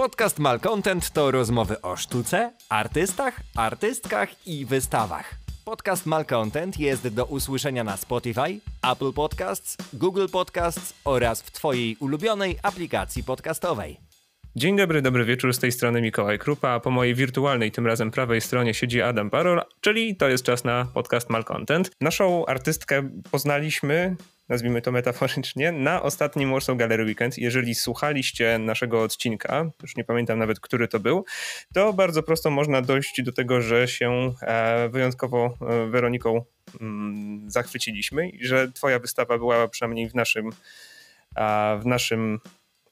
[0.00, 5.34] Podcast Malcontent to rozmowy o sztuce, artystach, artystkach i wystawach.
[5.64, 8.60] Podcast Malcontent jest do usłyszenia na Spotify,
[8.92, 13.96] Apple Podcasts, Google Podcasts oraz w Twojej ulubionej aplikacji podcastowej.
[14.56, 18.10] Dzień dobry, dobry wieczór, z tej strony Mikołaj Krupa, a po mojej wirtualnej, tym razem
[18.10, 21.90] prawej stronie siedzi Adam Parol, czyli to jest czas na podcast Malcontent.
[22.00, 24.16] Naszą artystkę poznaliśmy
[24.50, 27.38] nazwijmy to metaforycznie, na ostatnim Warsaw Gallery Weekend.
[27.38, 31.24] Jeżeli słuchaliście naszego odcinka, już nie pamiętam nawet, który to był,
[31.74, 36.44] to bardzo prosto można dojść do tego, że się e, wyjątkowo e, Weroniką
[36.80, 40.50] mm, zachwyciliśmy i że twoja wystawa była przynajmniej w naszym
[41.80, 42.40] w naszym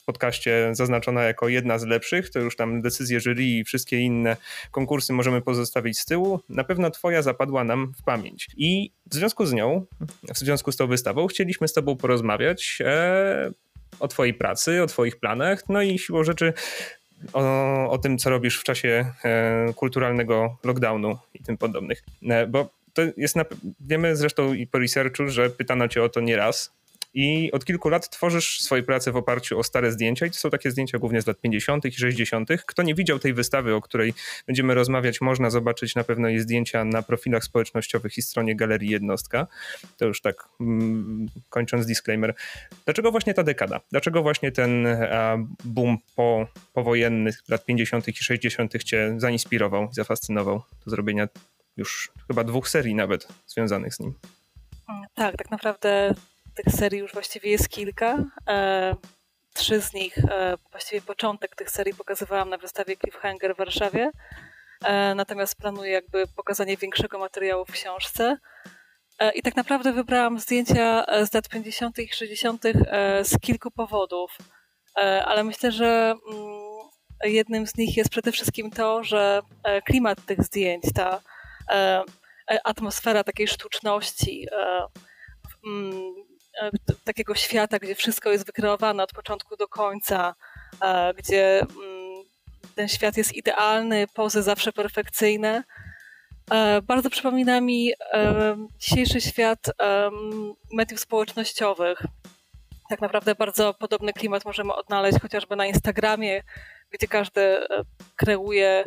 [0.08, 4.36] podcaście zaznaczona jako jedna z lepszych, to już tam decyzje jury i wszystkie inne
[4.70, 6.40] konkursy możemy pozostawić z tyłu.
[6.48, 8.48] Na pewno twoja zapadła nam w pamięć.
[8.56, 9.86] I w związku z nią,
[10.34, 13.50] w związku z tą wystawą, chcieliśmy z tobą porozmawiać e,
[14.00, 16.52] o twojej pracy, o twoich planach, no i siłą rzeczy
[17.32, 22.02] o, o tym, co robisz w czasie e, kulturalnego lockdownu i tym podobnych.
[22.28, 23.44] E, bo to jest, na,
[23.80, 26.77] wiemy zresztą i po researchu, że pytano cię o to nieraz,
[27.14, 30.50] i od kilku lat tworzysz swoje prace w oparciu o stare zdjęcia i to są
[30.50, 31.84] takie zdjęcia głównie z lat 50.
[31.84, 32.48] i 60.
[32.66, 34.14] Kto nie widział tej wystawy, o której
[34.46, 39.46] będziemy rozmawiać, można zobaczyć na pewno jej zdjęcia na profilach społecznościowych i stronie Galerii Jednostka.
[39.96, 42.34] To już tak mm, kończąc disclaimer.
[42.84, 43.80] Dlaczego właśnie ta dekada?
[43.90, 44.86] Dlaczego właśnie ten
[45.64, 48.08] boom po, powojenny lat 50.
[48.08, 48.84] i 60.
[48.84, 51.28] cię zainspirował, zafascynował do zrobienia
[51.76, 54.14] już chyba dwóch serii nawet związanych z nim?
[55.14, 56.14] Tak, tak naprawdę
[56.64, 58.24] tych serii już właściwie jest kilka.
[58.48, 58.94] E,
[59.54, 64.10] trzy z nich, e, właściwie początek tych serii pokazywałam na wystawie Cliffhanger w Warszawie.
[64.84, 68.38] E, natomiast planuję jakby pokazanie większego materiału w książce.
[69.34, 71.98] I tak naprawdę wybrałam zdjęcia z lat 50.
[71.98, 72.62] i 60.
[73.22, 74.38] z kilku powodów.
[75.24, 76.88] Ale myślę, że mm,
[77.24, 79.40] jednym z nich jest przede wszystkim to, że
[79.84, 81.20] klimat tych zdjęć, ta
[82.64, 84.46] atmosfera takiej sztuczności,
[85.66, 86.27] mm,
[87.04, 90.34] takiego świata, gdzie wszystko jest wykreowane od początku do końca,
[90.82, 92.24] e, gdzie mm,
[92.74, 95.64] ten świat jest idealny, pozy zawsze perfekcyjne.
[96.50, 97.92] E, bardzo przypomina mi
[98.78, 99.58] dzisiejszy świat
[100.72, 102.02] mediów społecznościowych.
[102.90, 106.42] Tak naprawdę bardzo podobny klimat możemy odnaleźć chociażby na Instagramie,
[106.90, 107.66] gdzie każdy
[108.16, 108.84] kreuje,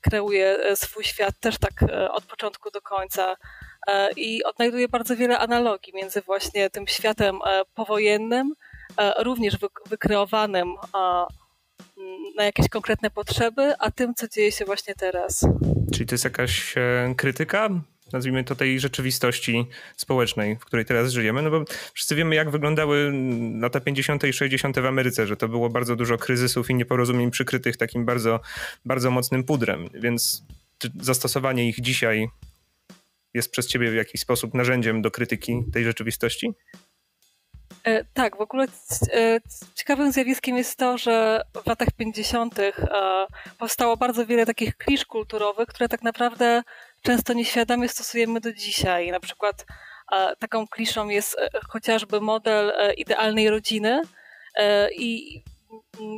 [0.00, 1.72] kreuje swój świat też tak
[2.10, 3.36] od początku do końca.
[3.86, 8.54] E, i odnajduje bardzo wiele analogii między właśnie tym światem e, powojennym,
[8.96, 9.58] e, również
[9.90, 10.74] wykreowanym
[12.36, 15.48] na jakieś konkretne potrzeby, a tym, co dzieje się właśnie teraz.
[15.92, 16.74] Czyli to jest jakaś
[17.16, 17.70] krytyka
[18.12, 19.66] nazwijmy to tej rzeczywistości
[19.96, 21.64] społecznej, w której teraz żyjemy, no bo
[21.94, 23.12] wszyscy wiemy, jak wyglądały
[23.60, 24.24] lata 50.
[24.24, 24.78] i 60.
[24.78, 28.40] w Ameryce, że to było bardzo dużo kryzysów i nieporozumień przykrytych takim bardzo,
[28.84, 30.42] bardzo mocnym pudrem, więc
[31.00, 32.28] zastosowanie ich dzisiaj
[33.36, 36.54] jest przez ciebie w jakiś sposób narzędziem do krytyki tej rzeczywistości?
[37.86, 38.66] E, tak, w ogóle
[39.12, 39.40] e,
[39.74, 42.58] ciekawym zjawiskiem jest to, że w latach 50.
[42.58, 42.72] E,
[43.58, 46.62] powstało bardzo wiele takich klisz kulturowych, które tak naprawdę
[47.02, 49.10] często nieświadomie stosujemy do dzisiaj.
[49.10, 49.66] Na przykład
[50.38, 51.36] taką kliszą jest
[51.68, 54.02] chociażby model idealnej rodziny
[54.98, 55.42] i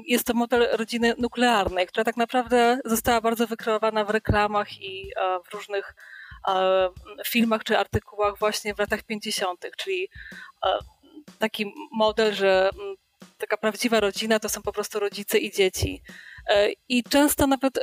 [0.07, 5.13] jest to model rodziny nuklearnej, która tak naprawdę została bardzo wykreowana w reklamach i
[5.51, 5.95] w różnych
[7.27, 10.09] filmach czy artykułach właśnie w latach 50., czyli
[11.39, 12.71] taki model, że
[13.39, 16.03] taka prawdziwa rodzina to są po prostu rodzice i dzieci.
[16.49, 17.81] E, I często nawet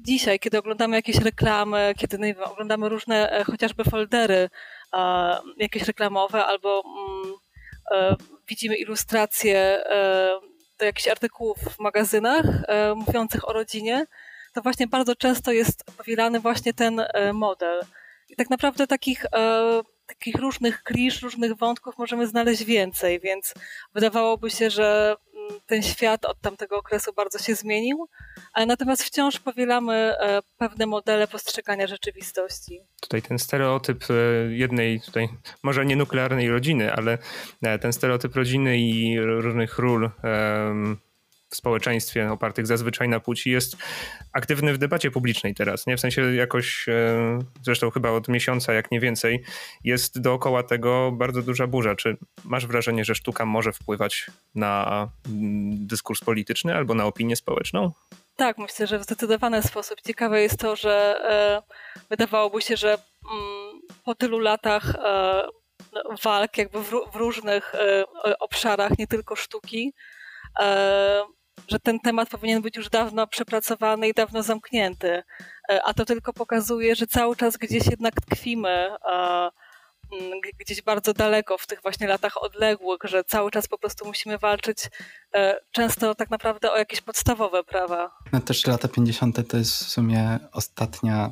[0.00, 4.50] dzisiaj, kiedy oglądamy jakieś reklamy, kiedy wiem, oglądamy różne e, chociażby foldery
[5.56, 7.34] jakieś reklamowe albo mm,
[7.90, 8.16] e,
[8.48, 9.84] widzimy ilustracje
[10.78, 12.44] do jakichś artykułów w magazynach
[12.96, 14.06] mówiących o rodzinie,
[14.54, 17.80] to właśnie bardzo często jest powielany właśnie ten e, model.
[18.28, 23.54] I tak naprawdę takich, e, takich różnych klisz, różnych wątków możemy znaleźć więcej, więc
[23.94, 28.08] wydawałoby się, że mm, ten świat od tamtego okresu bardzo się zmienił,
[28.66, 32.80] natomiast wciąż powielamy e, pewne modele postrzegania rzeczywistości.
[33.00, 34.04] Tutaj ten stereotyp
[34.48, 35.28] jednej, tutaj
[35.62, 37.18] może nie nuklearnej rodziny, ale
[37.80, 40.10] ten stereotyp rodziny i różnych ról
[41.54, 43.76] w społeczeństwie opartych zazwyczaj na płci jest
[44.32, 45.96] aktywny w debacie publicznej teraz, nie?
[45.96, 49.42] W sensie jakoś, e, zresztą chyba od miesiąca, jak nie więcej,
[49.84, 51.94] jest dookoła tego bardzo duża burza.
[51.94, 57.92] Czy masz wrażenie, że sztuka może wpływać na mm, dyskurs polityczny albo na opinię społeczną?
[58.36, 60.00] Tak, myślę, że w zdecydowany sposób.
[60.00, 61.62] Ciekawe jest to, że e,
[62.10, 65.48] wydawałoby się, że mm, po tylu latach e,
[66.24, 68.04] walk jakby w, w różnych e,
[68.38, 69.92] obszarach, nie tylko sztuki,
[70.60, 71.22] e,
[71.68, 75.22] że ten temat powinien być już dawno przepracowany i dawno zamknięty.
[75.84, 78.90] A to tylko pokazuje, że cały czas gdzieś jednak tkwimy
[80.12, 84.38] Mm, gdzieś bardzo daleko w tych właśnie latach odległych, że cały czas po prostu musimy
[84.38, 84.90] walczyć
[85.34, 88.10] e, często tak naprawdę o jakieś podstawowe prawa.
[88.32, 89.48] No też lata 50.
[89.48, 91.30] to jest w sumie ostatnia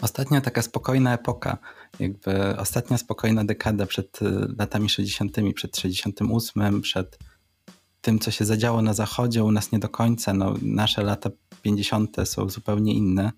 [0.00, 1.58] ostatnia taka spokojna epoka,
[2.00, 4.24] jakby ostatnia spokojna dekada przed e,
[4.58, 7.18] latami 60., przed 68., przed
[8.06, 10.34] tym, co się zadziało na zachodzie, u nas nie do końca.
[10.34, 11.30] No, nasze lata
[11.62, 12.16] 50.
[12.24, 13.32] są zupełnie inne.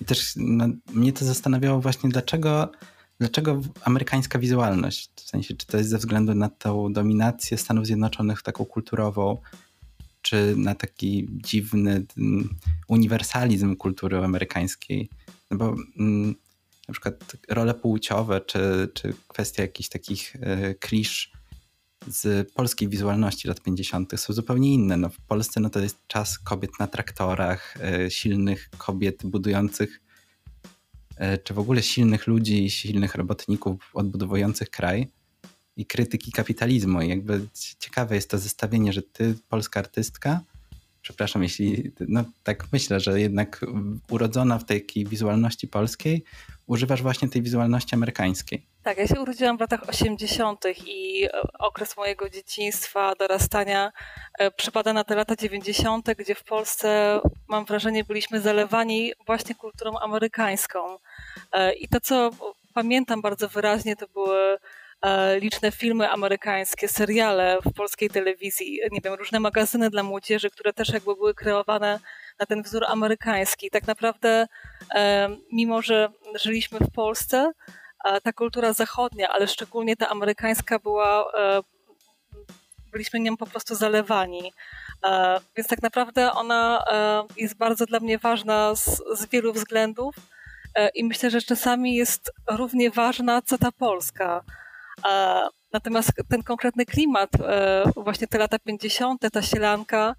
[0.00, 2.70] I też no, mnie to zastanawiało właśnie, dlaczego,
[3.18, 5.10] dlaczego amerykańska wizualność?
[5.16, 9.38] W sensie, czy to jest ze względu na tą dominację Stanów Zjednoczonych taką kulturową,
[10.22, 12.56] czy na taki dziwny mm,
[12.88, 15.08] uniwersalizm kultury amerykańskiej?
[15.50, 16.34] No bo mm,
[16.88, 21.37] na przykład role płciowe, czy, czy kwestia jakichś takich y, klisz
[22.08, 24.20] z polskiej wizualności lat 50.
[24.20, 24.96] są zupełnie inne.
[24.96, 30.00] No, w Polsce no, to jest czas kobiet na traktorach, e, silnych kobiet budujących,
[31.16, 35.08] e, czy w ogóle silnych ludzi, silnych robotników odbudowujących kraj
[35.76, 37.02] i krytyki kapitalizmu.
[37.02, 37.40] I jakby
[37.78, 40.40] ciekawe jest to zestawienie, że ty, polska artystka,
[41.02, 43.64] przepraszam, jeśli, no tak myślę, że jednak
[44.10, 46.24] urodzona w takiej wizualności polskiej,
[46.66, 48.66] używasz właśnie tej wizualności amerykańskiej.
[48.82, 50.64] Tak, ja się urodziłam w latach 80.
[50.86, 53.92] i e, okres mojego dzieciństwa, dorastania
[54.38, 59.98] e, przypada na te lata 90., gdzie w Polsce, mam wrażenie, byliśmy zalewani właśnie kulturą
[59.98, 60.98] amerykańską.
[61.52, 62.30] E, I to, co
[62.74, 64.58] pamiętam bardzo wyraźnie, to były
[65.40, 70.88] liczne filmy amerykańskie, seriale w polskiej telewizji, nie wiem, różne magazyny dla młodzieży, które też
[70.88, 72.00] jakby były kreowane
[72.40, 73.70] na ten wzór amerykański.
[73.70, 74.46] Tak naprawdę,
[75.52, 77.52] mimo że żyliśmy w Polsce,
[78.22, 81.60] ta kultura zachodnia, ale szczególnie ta amerykańska była, e,
[82.92, 84.52] byliśmy nią po prostu zalewani.
[85.04, 90.14] E, więc tak naprawdę ona e, jest bardzo dla mnie ważna z, z wielu względów
[90.94, 94.44] i myślę, że czasami jest równie ważna co ta polska.
[95.72, 97.30] Natomiast ten konkretny klimat,
[97.96, 100.14] właśnie te lata 50., ta sielanka,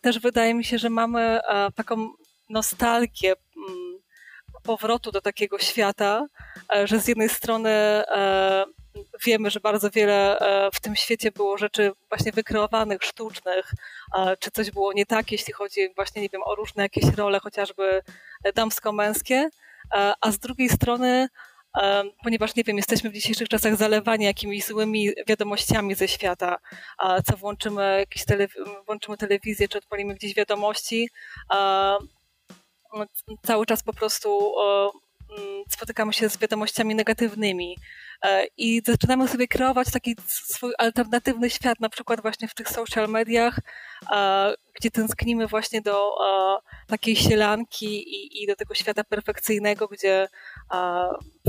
[0.00, 1.40] też wydaje mi się, że mamy
[1.74, 2.12] taką
[2.50, 3.34] nostalgię
[4.70, 6.26] powrotu do takiego świata,
[6.74, 8.64] e, że z jednej strony e,
[9.26, 13.70] wiemy, że bardzo wiele e, w tym świecie było rzeczy właśnie wykreowanych, sztucznych,
[14.38, 18.02] czy coś było nie tak, jeśli chodzi właśnie, nie wiem, o różne jakieś role, chociażby
[18.54, 19.48] damsko-męskie,
[20.20, 21.28] a z drugiej strony
[22.24, 26.58] ponieważ nie wiem, jesteśmy w dzisiejszych czasach zalewani jakimiś złymi wiadomościami ze świata,
[27.26, 31.08] co włączymy, jakieś telew- włączymy telewizję, czy odpalimy gdzieś wiadomości,
[33.42, 34.54] cały czas po prostu
[35.68, 37.76] spotykamy się z wiadomościami negatywnymi
[38.22, 43.08] e, i zaczynamy sobie kreować taki swój alternatywny świat, na przykład właśnie w tych social
[43.08, 43.58] mediach,
[44.74, 46.14] gdzie tęsknimy właśnie do
[46.86, 48.04] takiej sielanki
[48.42, 50.28] i, do tego świata perfekcyjnego, gdzie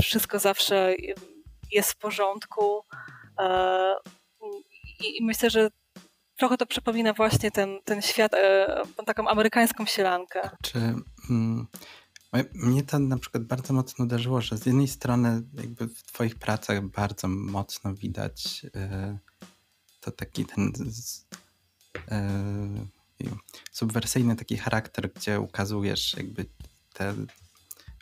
[0.02, 0.94] wszystko zawsze
[1.72, 2.84] jest w porządku.
[3.38, 3.94] E,
[5.04, 5.70] I myślę, że
[6.42, 10.50] trochę to przypomina właśnie ten, ten świat, e, taką amerykańską sielankę.
[10.62, 10.78] Czy
[11.30, 11.66] mm,
[12.54, 16.86] mnie to na przykład bardzo mocno uderzyło, że z jednej strony jakby w twoich pracach
[16.86, 19.18] bardzo mocno widać e,
[20.00, 20.72] to taki ten
[22.10, 22.86] e,
[23.72, 26.46] subwersyjny taki charakter, gdzie ukazujesz jakby
[26.92, 27.14] te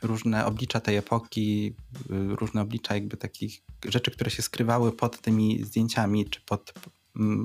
[0.02, 1.74] różne oblicza tej epoki,
[2.08, 6.72] różne oblicza jakby takich rzeczy, które się skrywały pod tymi zdjęciami, czy pod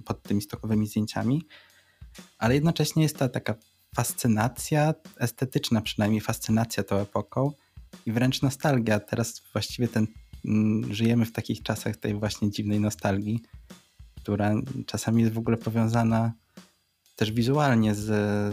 [0.06, 1.42] pod tymi stokowymi zdjęciami,
[2.38, 3.56] ale jednocześnie jest ta taka
[3.96, 7.52] fascynacja estetyczna, przynajmniej fascynacja tą epoką
[8.06, 9.00] i wręcz nostalgia.
[9.00, 10.08] Teraz właściwie ten,
[10.92, 13.40] żyjemy w takich czasach tej właśnie dziwnej nostalgii,
[14.16, 14.54] która
[14.86, 16.34] czasami jest w ogóle powiązana
[17.16, 18.06] też wizualnie z,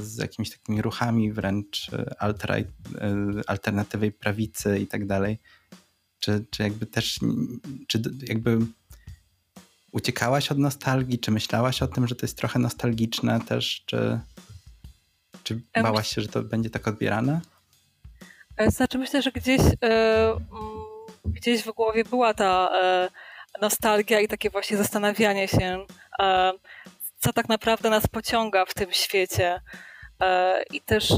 [0.03, 3.15] z jakimiś takimi ruchami wręcz alt-right, e,
[3.47, 5.39] alternatywej prawicy i tak dalej.
[6.19, 7.21] Czy, czy jakby też,
[7.89, 8.59] czy jakby
[9.93, 11.19] uciekałaś od nostalgii?
[11.19, 13.83] Czy myślałaś o tym, że to jest trochę nostalgiczne też?
[13.87, 14.21] Czy,
[15.43, 17.41] czy bałaś się, że to będzie tak odbierane?
[18.57, 20.41] E, znaczy myślę, że gdzieś, e, mm,
[21.25, 23.09] gdzieś w głowie była ta e,
[23.61, 25.87] nostalgia i takie właśnie zastanawianie się,
[27.19, 29.61] co tak naprawdę nas pociąga w tym świecie.
[30.71, 31.15] I też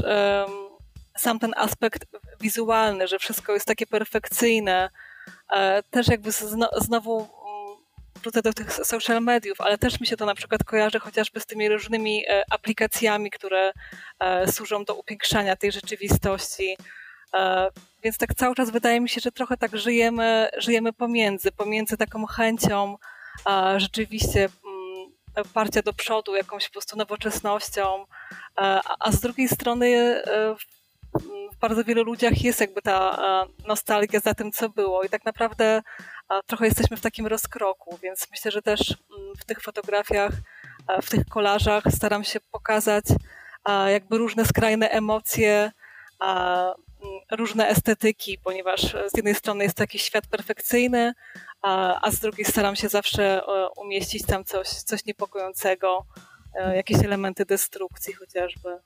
[1.17, 2.05] sam ten aspekt
[2.41, 4.89] wizualny, że wszystko jest takie perfekcyjne,
[5.91, 6.31] też jakby
[6.77, 7.27] znowu
[8.21, 11.45] wrócę do tych social mediów, ale też mi się to na przykład kojarzy chociażby z
[11.45, 13.71] tymi różnymi e, aplikacjami, które
[14.19, 16.77] e, służą do upiększania tej rzeczywistości.
[17.33, 17.69] E,
[18.03, 22.25] więc tak cały czas wydaje mi się, że trochę tak żyjemy, żyjemy pomiędzy, pomiędzy taką
[22.25, 22.97] chęcią
[23.77, 28.05] rzeczywiście mm, parcia do przodu, jakąś po prostu nowoczesnością,
[28.55, 30.21] a, a z drugiej strony
[31.53, 33.17] w bardzo wielu ludziach jest jakby ta
[33.67, 35.81] nostalgia za tym, co było i tak naprawdę
[36.45, 40.31] trochę jesteśmy w takim rozkroku, więc myślę, że też mm, w tych fotografiach,
[41.01, 43.05] w tych kolażach staram się pokazać
[43.87, 45.71] jakby różne skrajne emocje,
[46.21, 46.73] mm,
[47.31, 51.13] różne estetyki, ponieważ z jednej strony jest to jakiś świat perfekcyjny,
[51.61, 53.41] a, z drugiej staram się zawsze
[53.77, 56.05] umieścić tam coś, coś niepokojącego,
[56.55, 58.77] e, jakieś elementy destrukcji chociażby.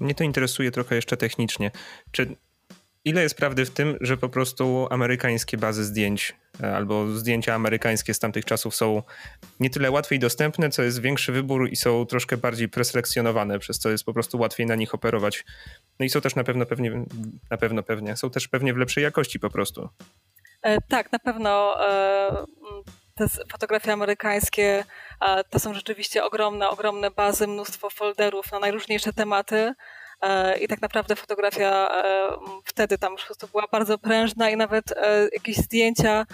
[0.00, 1.70] Mnie to interesuje trochę jeszcze technicznie.
[2.12, 2.36] Czy
[3.08, 8.14] ile jest prawdy w tym, że po prostu amerykańskie bazy zdjęć e, albo zdjęcia amerykańskie
[8.14, 9.02] z tamtych czasów są
[9.60, 13.90] nie tyle łatwiej dostępne, co jest większy wybór i są troszkę bardziej preselekcjonowane, przez co
[13.90, 15.44] jest po prostu łatwiej na nich operować.
[16.00, 17.04] No i są też na pewno pewnie,
[17.50, 19.88] na pewno pewnie, są też pewnie w lepszej jakości po prostu.
[20.62, 22.44] E, tak, na pewno e,
[23.14, 24.84] te fotografie amerykańskie
[25.50, 29.74] to są rzeczywiście ogromne, ogromne bazy, mnóstwo folderów na najróżniejsze tematy.
[30.22, 31.88] E, I tak naprawdę fotografia
[32.64, 34.84] wtedy tam po prostu była bardzo prężna i nawet
[35.32, 36.26] jakieś zdjęcia,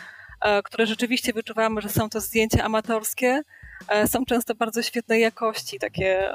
[0.64, 3.42] które rzeczywiście wyczuwamy, że są to zdjęcia amatorskie,
[4.06, 6.32] są często bardzo świetnej jakości, takie,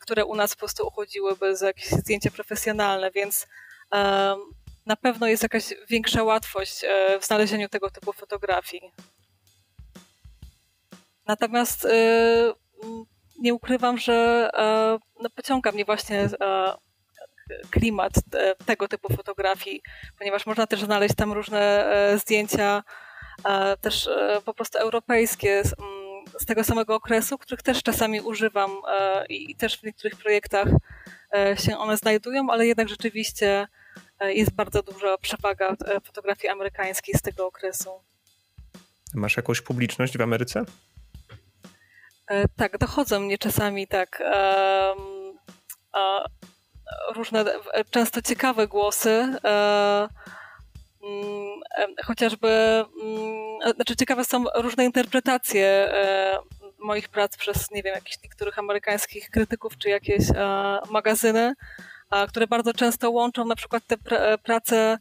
[0.00, 3.46] które u nas po prostu uchodziłyby za jakieś zdjęcia profesjonalne, więc
[4.86, 8.92] na pewno jest jakaś większa łatwość e, w znalezieniu tego typu fotografii.
[11.26, 12.54] Natomiast e,
[13.40, 16.28] nie ukrywam, że e, no, pociąga mnie właśnie
[17.70, 18.12] klimat
[18.66, 19.82] tego typu fotografii,
[20.18, 22.82] ponieważ można też znaleźć tam różne zdjęcia
[23.80, 24.08] też
[24.44, 25.62] po prostu europejskie
[26.40, 28.70] z tego samego okresu, których też czasami używam
[29.28, 30.68] i też w niektórych projektach
[31.56, 33.66] się one znajdują, ale jednak rzeczywiście
[34.20, 37.90] E, jest bardzo duża przewaga e, fotografii amerykańskiej z tego okresu.
[39.14, 40.64] Masz jakąś publiczność w Ameryce?
[42.26, 44.22] E, tak, dochodzą mnie czasami tak
[47.14, 47.44] różne,
[47.90, 49.38] często ciekawe głosy.
[51.02, 51.60] Mm,
[52.04, 52.48] chociażby,
[53.02, 55.92] mm, znaczy ciekawe są różne interpretacje
[56.78, 60.24] moich prac przez, nie wiem, jakichś niektórych amerykańskich krytyków czy jakieś
[60.90, 61.54] magazyny
[62.28, 64.98] które bardzo często łączą na przykład te pr prace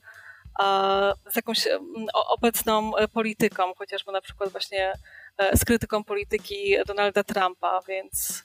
[1.32, 1.68] z jakąś
[2.14, 4.94] obecną e, polityką, chociażby na przykład właśnie
[5.38, 8.44] e, z krytyką polityki Donalda Trumpa, więc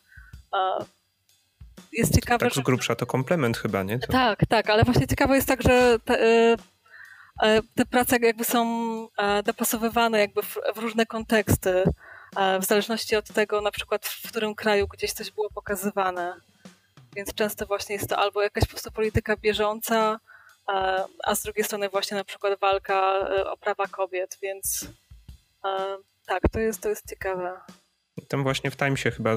[1.93, 2.39] jest ciekawe.
[2.39, 3.99] Tak z grubsza to komplement chyba, nie?
[3.99, 4.13] To...
[4.13, 6.23] Tak, tak, ale właśnie ciekawe jest tak, że te,
[7.43, 8.69] e, te prace jakby są
[9.45, 11.85] dopasowywane jakby w, w różne konteksty,
[12.61, 16.35] w zależności od tego na przykład w którym kraju gdzieś coś było pokazywane
[17.17, 20.21] więc często właśnie jest to albo jakaś po prostu polityka bieżąca,
[21.25, 24.87] a z drugiej strony właśnie na przykład walka e, o prawa kobiet, więc
[25.65, 27.61] e, tak, to jest, to jest ciekawe.
[28.29, 29.35] Tam właśnie w Timesie chyba,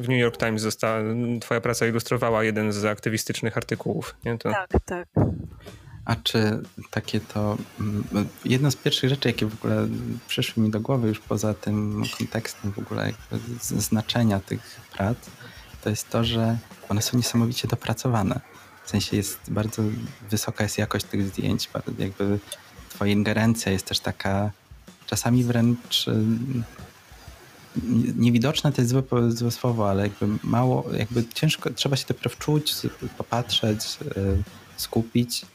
[0.00, 0.98] w New York Times została,
[1.40, 4.38] twoja praca ilustrowała jeden z aktywistycznych artykułów, nie?
[4.38, 4.50] To...
[4.50, 5.08] Tak, tak.
[6.04, 7.58] A czy takie to.
[7.80, 8.04] Mm,
[8.44, 9.88] jedno z pierwszych rzeczy, jakie w ogóle
[10.28, 13.12] przyszły mi do głowy, już poza tym kontekstem w ogóle
[13.60, 15.18] znaczenia tych prac,
[15.82, 16.58] to jest to, że
[16.88, 18.40] one są niesamowicie dopracowane.
[18.84, 19.82] W sensie jest bardzo
[20.30, 22.38] wysoka jest jakość tych zdjęć, jakby
[22.88, 24.50] twoja ingerencja jest też taka
[25.06, 26.06] czasami wręcz
[28.16, 32.74] niewidoczne to jest złe, złe słowo, ale jakby mało, jakby ciężko, trzeba się dopiero wczuć,
[33.18, 34.42] popatrzeć, y,
[34.76, 35.46] skupić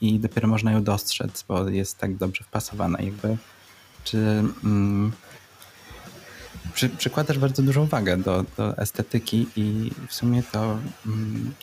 [0.00, 3.00] i dopiero można ją dostrzec, bo jest tak dobrze wpasowana.
[3.00, 3.36] Jakby,
[4.04, 4.18] czy
[4.64, 5.12] mm,
[6.74, 11.54] przy, przykładasz bardzo dużą uwagę do, do estetyki i w sumie to mm,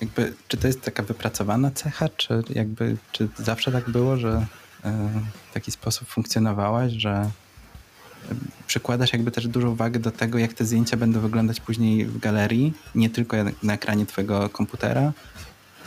[0.00, 4.46] jakby, czy to jest taka wypracowana cecha, czy jakby, czy zawsze tak było, że
[4.84, 5.10] e,
[5.50, 8.34] w taki sposób funkcjonowałaś, że e,
[8.70, 12.72] przykładasz jakby też dużą uwagę do tego, jak te zdjęcia będą wyglądać później w galerii,
[12.94, 15.12] nie tylko na ekranie twojego komputera,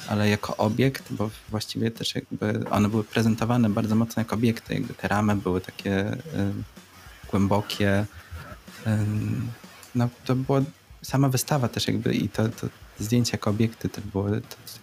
[0.07, 4.93] ale jako obiekt, bo właściwie też jakby one były prezentowane bardzo mocno jako obiekty, jakby
[4.93, 6.17] te ramy były takie y,
[7.31, 8.05] głębokie,
[9.95, 10.61] no to była
[11.01, 12.67] sama wystawa też jakby i to, to
[12.99, 14.29] zdjęcie jako obiekty to było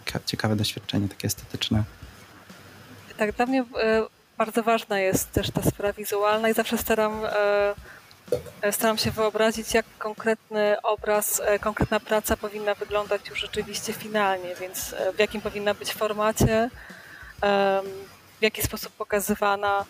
[0.05, 1.83] to ciekawe doświadczenie, takie estetyczne.
[3.17, 7.29] Tak, dla mnie e, bardzo ważna jest też ta sfera wizualna i zawsze staram, e,
[8.61, 14.95] e, staram się wyobrazić, jak konkretny obraz, konkretna praca powinna wyglądać już rzeczywiście finalnie, więc
[15.15, 16.69] w jakim powinna być formacie,
[18.39, 19.85] w jaki sposób pokazywana,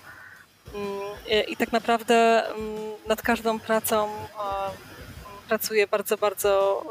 [0.75, 4.10] Mm, I tak naprawdę mm, nad każdą pracą
[5.48, 6.84] pracuję bardzo, bardzo,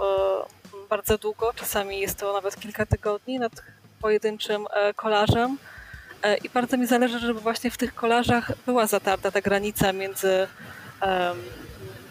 [0.90, 1.52] bardzo długo.
[1.52, 3.52] Czasami jest to nawet kilka tygodni nad
[4.00, 5.58] pojedynczym e, kolażem.
[5.58, 5.79] E,
[6.44, 10.46] I bardzo mi zależy, żeby właśnie w tych kolażach była zatarta ta granica między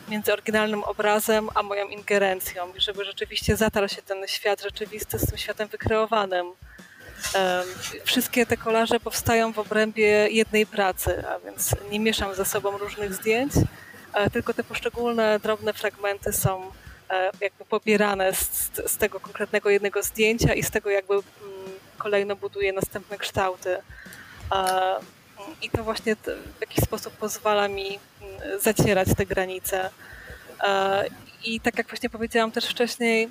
[0.10, 5.38] między oryginalnym obrazem a moją ingerencją, żeby rzeczywiście zatarł się ten świat rzeczywisty z tym
[5.38, 6.46] światem wykreowanym.
[8.04, 13.14] Wszystkie te kolaże powstają w obrębie jednej pracy, a więc nie mieszam ze sobą różnych
[13.14, 13.54] zdjęć,
[14.34, 16.72] tylko te poszczególne drobne fragmenty są
[17.10, 21.24] e, jakby pobierane z, z tego konkretnego jednego zdjęcia i z tego jakby mm,
[22.00, 23.78] kolejno buduje następne kształty.
[25.62, 26.16] I to właśnie
[26.58, 28.00] w jakiś sposób pozwala mi
[28.60, 29.90] zacierać te granice.
[31.44, 33.30] I tak jak właśnie powiedziałam też wcześniej,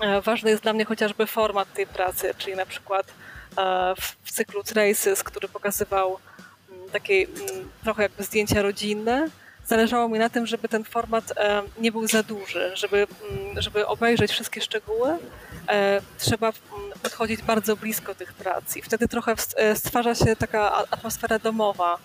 [0.00, 4.62] e, ważny jest dla mnie chociażby format tej pracy, czyli na przykład e, w cyklu
[4.62, 6.18] Traces, który pokazywał
[6.92, 7.26] takie
[7.84, 9.28] trochę jakby zdjęcia rodzinne,
[9.70, 13.06] zależało mi na tym, żeby ten format e, nie był za duży, żeby,
[13.56, 15.18] żeby obejrzeć wszystkie szczegóły,
[16.18, 16.52] trzeba
[17.02, 19.34] podchodzić bardzo blisko tych prac i wtedy trochę
[19.74, 21.98] stwarza się taka atmosfera domowa.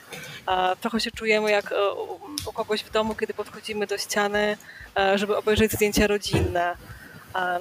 [0.81, 1.73] Trochę się czujemy jak
[2.47, 4.57] u kogoś w domu, kiedy podchodzimy do ściany,
[5.15, 6.75] żeby obejrzeć zdjęcia rodzinne.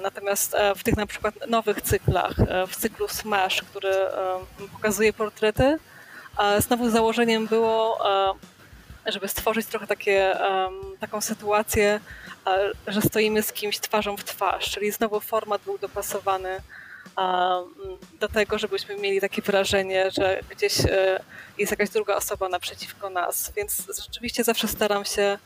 [0.01, 2.33] Natomiast w tych na przykład nowych cyklach,
[2.67, 3.95] w cyklu Smash, który
[4.73, 5.77] pokazuje portrety,
[6.59, 7.97] znowu założeniem było,
[9.05, 10.37] żeby stworzyć trochę takie,
[10.99, 11.99] taką sytuację,
[12.87, 16.61] że stoimy z kimś twarzą w twarz, czyli znowu format był dopasowany
[18.19, 21.23] do tego, żebyśmy mieli takie wrażenie, że gdzieś e,
[21.57, 23.51] jest jakaś druga osoba naprzeciwko nas.
[23.55, 25.37] Więc rzeczywiście zawsze staram się,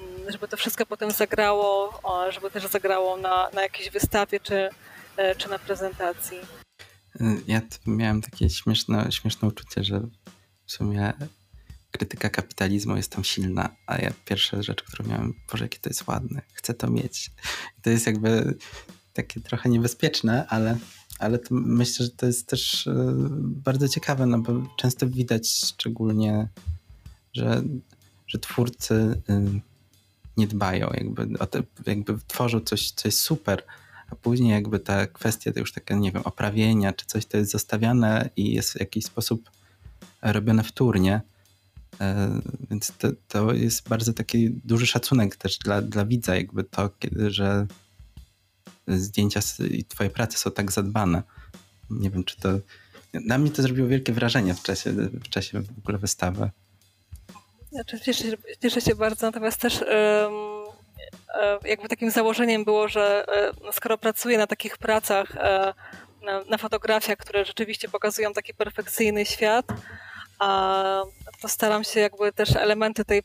[0.00, 4.68] mm, żeby to wszystko potem zagrało, żeby też zagrało na, na jakiejś wystawie czy,
[5.16, 6.38] e, czy na prezentacji.
[7.46, 10.00] Ja miałem takie śmieszne, śmieszne uczucie, że
[10.66, 11.12] w sumie
[11.98, 16.06] krytyka kapitalizmu jest tam silna, a ja pierwsza rzecz, którą miałem, Boże, jakie to jest
[16.06, 17.30] ładne, chcę to mieć.
[17.78, 18.54] I to jest jakby
[19.12, 20.78] takie trochę niebezpieczne, ale
[21.18, 26.48] ale myślę, że to jest też e, bardzo ciekawe, no bo często widać szczególnie,
[27.32, 27.62] że,
[28.26, 28.94] że twórcy
[29.30, 29.60] y,
[30.36, 33.62] nie dbają, jakby, o te, jakby tworzą coś, co jest super,
[34.10, 37.50] a później jakby ta kwestia to już taka, nie wiem, oprawienia czy coś to jest
[37.50, 39.50] zostawiane i jest w jakiś sposób
[40.22, 41.20] robione wtórnie.
[42.00, 46.90] E, więc to, to jest bardzo taki duży szacunek też dla, dla widza, jakby to,
[47.26, 47.66] że
[48.88, 51.22] zdjęcia i twoje prace są tak zadbane.
[51.90, 52.48] Nie wiem, czy to...
[53.12, 56.50] Na mnie to zrobiło wielkie wrażenie w czasie, w czasie w ogóle wystawy.
[57.72, 60.54] Znaczy, cieszę, się, cieszę się bardzo, natomiast też um,
[61.64, 65.74] jakby takim założeniem było, że e, skoro pracuję na takich pracach, e,
[66.22, 69.66] na, na fotografiach, które rzeczywiście pokazują taki perfekcyjny świat,
[70.38, 71.02] a
[71.40, 73.22] to staram się jakby też elementy tej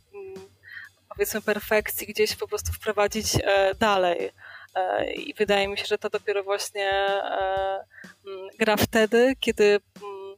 [1.09, 3.37] powiedzmy perfekcji gdzieś po prostu wprowadzić
[3.79, 4.31] dalej.
[4.75, 7.83] E, I wydaje mi się, że to dopiero właśnie e,
[8.27, 10.35] mm, gra wtedy, kiedy mm,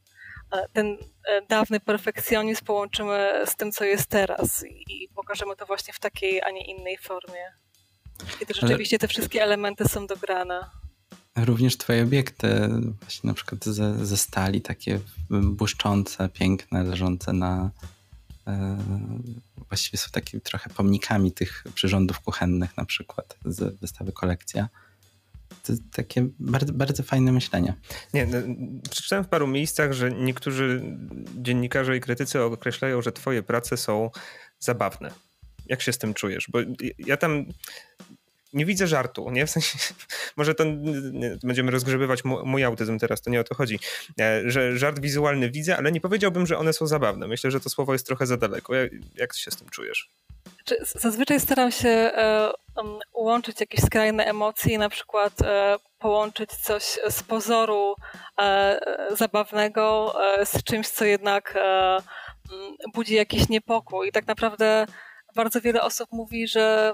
[0.52, 0.98] e, ten
[1.50, 6.52] dawny perfekcjonizm połączymy z tym, co jest teraz i pokażemy to właśnie w takiej, a
[6.52, 7.54] nie innej formie.
[8.40, 10.70] Kiedy rzeczywiście te wszystkie elementy są dograne.
[11.46, 12.70] Również twoje obiekty,
[13.02, 15.00] właśnie na przykład ze, ze stali, takie
[15.30, 17.72] błyszczące, piękne, leżące na,
[19.68, 24.70] właściwie są takimi trochę pomnikami tych przyrządów kuchennych na przykład z wystawy kolekcja.
[25.64, 27.74] To takie bardzo, bardzo fajne myślenie.
[28.14, 28.38] Nie, no,
[28.92, 30.98] przeczytałem w paru miejscach, że niektórzy
[31.38, 34.10] dziennikarze i krytycy określają, że twoje prace są
[34.60, 35.12] zabawne.
[35.66, 36.48] Jak się z tym czujesz?
[36.52, 36.60] Bo
[36.98, 37.46] ja tam
[38.54, 39.46] nie widzę żartu, nie?
[39.46, 39.78] W sensie,
[40.38, 40.64] może to
[41.44, 43.80] będziemy rozgrzebywać mój autyzm teraz, to nie o to chodzi,
[44.20, 47.28] e, że żart wizualny widzę, ale nie powiedziałbym, że one są zabawne.
[47.28, 48.76] Myślę, że to słowo jest trochę za daleko.
[48.76, 50.10] Jak, jak się z tym czujesz?
[50.82, 52.52] Zazwyczaj staram się e,
[53.14, 57.96] łączyć jakieś skrajne emocje, na przykład e, połączyć coś z pozoru
[59.12, 61.58] zabawnego z czymś, co jednak
[62.94, 64.08] budzi jakiś niepokój.
[64.08, 64.86] I tak naprawdę
[65.36, 66.94] bardzo wiele osób mówi, że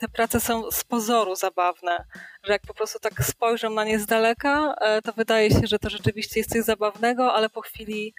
[0.00, 2.04] te prace są z pozoru zabawne,
[2.42, 5.78] że jak po prostu tak spojrzę na nie z daleka, e, to wydaje się, że
[5.78, 8.14] to rzeczywiście jest coś zabawnego, ale po chwili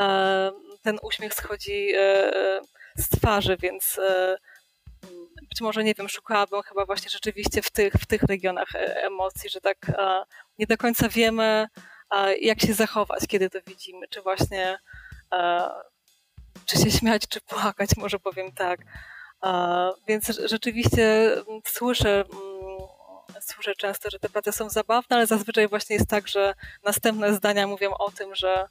[0.00, 2.60] e, ten uśmiech schodzi e,
[2.96, 4.00] z twarzy, więc
[5.48, 8.68] być może, nie wiem, szukałabym chyba właśnie rzeczywiście w tych, w tych regionach
[9.02, 9.76] emocji, że tak
[10.58, 11.66] nie do końca wiemy,
[12.40, 14.78] jak się zachować, kiedy to widzimy, czy właśnie
[16.66, 18.80] czy się śmiać, czy płakać, może powiem tak.
[20.08, 22.78] Więc rzeczywiście mm, słyszę, mm,
[23.40, 27.66] słyszę często, że te prace są zabawne, ale zazwyczaj właśnie jest tak, że następne zdania
[27.66, 28.68] mówią o tym, że,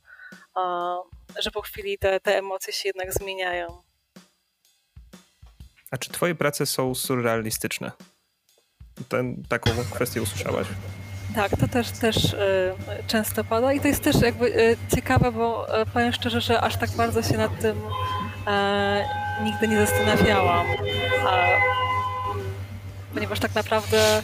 [1.39, 3.82] że po chwili te, te emocje się jednak zmieniają.
[5.91, 7.91] A czy twoje prace są surrealistyczne?
[9.10, 10.67] Ten, taką kwestię usłyszałaś?
[11.36, 12.73] Tak, to też, też y,
[13.08, 16.78] często pada i to jest też jakby y, ciekawe, bo y, powiem szczerze, że aż
[16.78, 17.82] tak bardzo się nad tym
[19.43, 20.65] nigdy nie zastanawiałam,
[23.13, 24.21] ponieważ tak naprawdę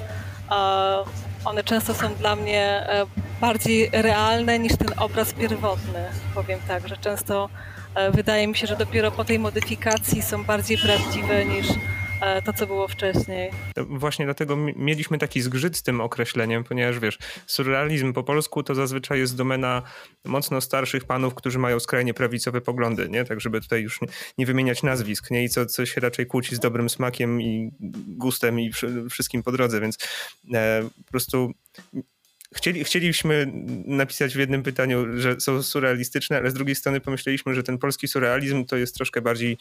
[1.46, 2.88] one często są dla mnie
[3.42, 6.06] bardziej realne niż ten obraz pierwotny.
[6.36, 7.50] Powiem tak, że często
[8.12, 12.01] wydaje mi się, że dopiero po tej modyfikacji są bardziej prawdziwe niż E,
[12.46, 13.52] to, co było wcześniej.
[13.78, 19.20] Właśnie dlatego mieliśmy taki zgrzyt z tym określeniem, ponieważ wiesz, surrealizm po polsku to zazwyczaj
[19.20, 19.82] jest domena
[20.26, 23.26] mocno starszych panów, którzy mają skrajnie prawicowe poglądy, nie?
[23.26, 24.08] Tak, żeby tutaj już nie,
[24.38, 25.44] nie wymieniać nazwisk, nie?
[25.44, 27.72] I co, co się raczej kłóci z dobrym smakiem i
[28.08, 28.72] gustem i
[29.10, 29.98] wszystkim po drodze, więc
[30.54, 31.54] e, po prostu
[32.56, 33.52] Chcieli, chcieliśmy
[33.86, 38.08] napisać w jednym pytaniu, że są surrealistyczne, ale z drugiej strony pomyśleliśmy, że ten polski
[38.08, 39.58] surrealizm to jest troszkę bardziej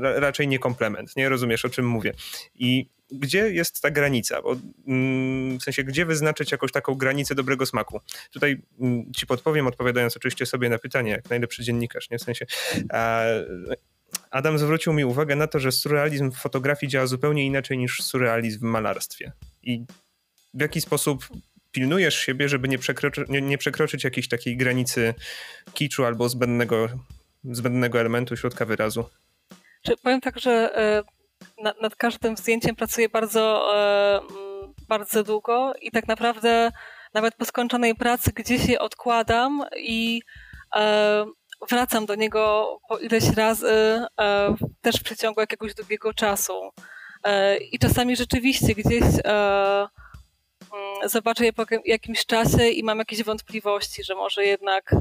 [0.00, 2.12] raczej nie komplement, nie rozumiesz o czym mówię.
[2.54, 4.42] I gdzie jest ta granica?
[4.42, 8.00] Bo, mm, w sensie, gdzie wyznaczyć jakąś taką granicę dobrego smaku?
[8.30, 12.18] Tutaj mm, ci podpowiem, odpowiadając oczywiście sobie na pytanie, jak najlepszy dziennikarz, nie?
[12.18, 12.46] W sensie,
[14.30, 18.58] Adam zwrócił mi uwagę na to, że surrealizm w fotografii działa zupełnie inaczej niż surrealizm
[18.58, 19.32] w malarstwie.
[19.62, 19.84] I
[20.54, 21.28] w jaki sposób
[21.72, 25.14] pilnujesz siebie, żeby nie, przekroczy, nie, nie przekroczyć jakiejś takiej granicy
[25.74, 26.88] kiczu albo zbędnego,
[27.44, 29.04] zbędnego elementu środka wyrazu?
[30.02, 31.02] Powiem tak, że e,
[31.62, 34.20] nad, nad każdym zdjęciem pracuję bardzo, e,
[34.88, 36.70] bardzo długo i tak naprawdę
[37.14, 40.22] nawet po skończonej pracy gdzieś je odkładam i
[40.76, 41.24] e,
[41.70, 44.02] wracam do niego po ileś razy
[44.80, 46.70] też w przeciągu jakiegoś długiego czasu.
[47.72, 49.04] I czasami rzeczywiście gdzieś
[51.04, 54.94] zobaczę je po jakimś czasie i mam jakieś wątpliwości, że może jednak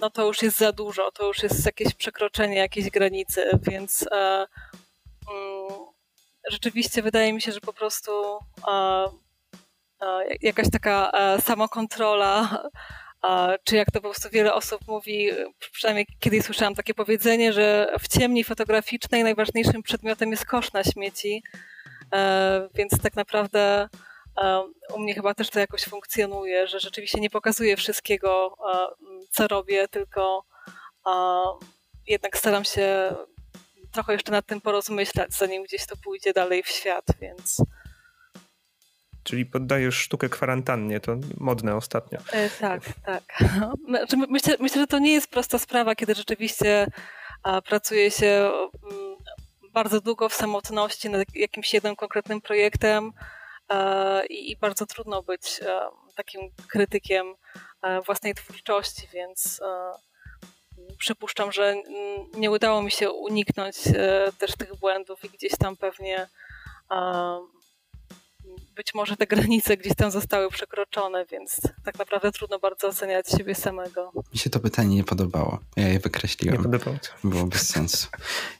[0.00, 4.46] no to już jest za dużo, to już jest jakieś przekroczenie jakiejś granicy, więc e,
[5.30, 5.78] mm,
[6.50, 8.12] rzeczywiście wydaje mi się, że po prostu
[8.68, 9.04] e,
[10.02, 12.62] e, jakaś taka samokontrola,
[13.64, 15.30] czy jak to po prostu wiele osób mówi,
[15.72, 21.42] przynajmniej kiedyś słyszałam takie powiedzenie, że w ciemni fotograficznej najważniejszym przedmiotem jest kosz na śmieci,
[22.74, 23.88] więc tak naprawdę
[24.94, 28.56] u mnie chyba też to jakoś funkcjonuje, że rzeczywiście nie pokazuję wszystkiego,
[29.30, 30.44] co robię, tylko
[32.06, 33.14] jednak staram się
[33.92, 37.62] trochę jeszcze nad tym porozmyślać, zanim gdzieś to pójdzie dalej w świat, więc.
[39.22, 42.18] Czyli poddajesz sztukę kwarantannie, to modne ostatnio.
[42.32, 43.22] E, tak, tak.
[43.88, 46.86] Znaczy, myślę, myślę, że to nie jest prosta sprawa, kiedy rzeczywiście
[47.68, 48.50] pracuje się
[48.90, 49.16] mm,
[49.72, 53.12] bardzo długo w samotności nad jakimś jednym konkretnym projektem,
[54.30, 55.80] i, bardzo trudno być e,
[56.16, 57.34] takim krytykiem
[57.82, 59.60] e, własnej twórczości, więc
[60.98, 61.74] przypuszczam, że
[62.34, 63.76] nie udało mi się uniknąć
[64.38, 66.28] też tych błędów i gdzieś tam pewnie
[68.76, 73.54] być może te granice gdzieś tam zostały przekroczone, więc tak naprawdę trudno bardzo oceniać siebie
[73.54, 74.12] samego.
[74.32, 75.58] Mi się to pytanie nie podobało.
[75.76, 76.56] Ja je wykreśliłem.
[76.56, 78.08] Nie podobało Było bez sensu.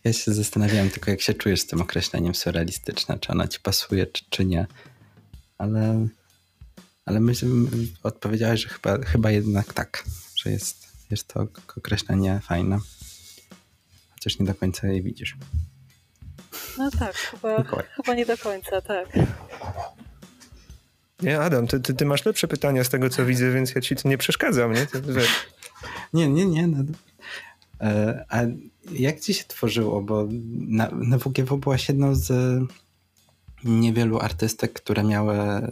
[0.05, 4.07] Ja się zastanawiałem tylko, jak się czujesz z tym określeniem surrealistyczne, czy ona ci pasuje,
[4.07, 4.67] czy, czy nie
[5.61, 6.07] ale,
[7.05, 7.49] ale myślę,
[8.03, 10.05] odpowiedziałeś, że chyba, chyba jednak tak,
[10.37, 11.47] że jest, jest to
[11.77, 12.79] określenie fajne.
[14.11, 15.37] Chociaż nie do końca je widzisz.
[16.79, 17.65] No tak, chyba,
[17.97, 19.09] chyba nie do końca, tak.
[21.23, 23.97] Nie, Adam, ty, ty, ty, masz lepsze pytania z tego, co widzę, więc ja ci
[23.97, 24.87] tu nie przeszkadzam, nie?
[26.13, 26.67] Nie, nie, nie.
[26.67, 26.85] No.
[27.81, 28.43] E, a
[28.93, 30.03] jak ci się tworzyło?
[30.03, 32.33] Bo na, na WGW byłaś jedną z
[33.65, 35.71] niewielu artystek, które miały, e,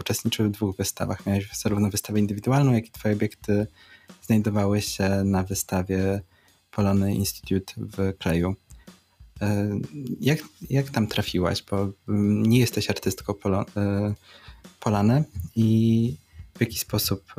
[0.00, 1.26] uczestniczyły w dwóch wystawach.
[1.26, 3.66] Miałeś zarówno wystawę indywidualną, jak i twoje obiekty
[4.22, 6.20] znajdowały się na wystawie
[6.70, 8.54] Polony Institute w Kleju.
[9.40, 9.70] E,
[10.20, 10.38] jak,
[10.70, 11.62] jak tam trafiłaś?
[11.62, 14.14] Bo nie jesteś artystką Polo, e,
[14.80, 15.24] Polany
[15.56, 16.16] i
[16.56, 17.34] w jaki sposób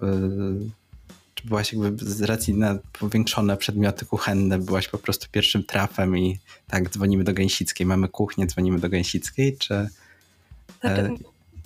[1.41, 6.39] czy byłaś jakby z racji na powiększone przedmioty kuchenne, byłaś po prostu pierwszym trafem i
[6.67, 9.89] tak, dzwonimy do Gęsickiej, mamy kuchnię, dzwonimy do Gęsickiej, czy...
[10.81, 11.09] Znaczy,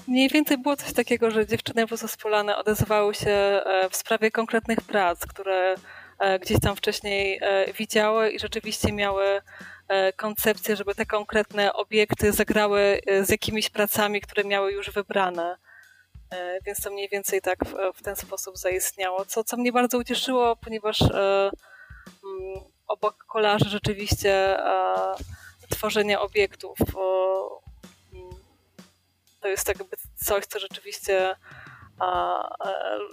[0.07, 5.19] mniej więcej było coś takiego, że dziewczyny pozespolane odezwały się e, w sprawie konkretnych prac,
[5.19, 5.75] które
[6.19, 9.41] e, gdzieś tam wcześniej e, widziały i rzeczywiście miały
[10.15, 15.57] koncepcję, żeby te konkretne obiekty zagrały z jakimiś pracami, które miały już wybrane.
[16.35, 19.97] E, więc to mniej więcej tak w, w ten sposób zaistniało, co, co mnie bardzo
[19.97, 21.51] ucieszyło, ponieważ e,
[22.23, 25.15] mm, obok kolarzy rzeczywiście e,
[25.69, 26.77] tworzenie obiektów
[28.13, 28.29] mm,
[29.41, 31.35] to jest jakby coś, co rzeczywiście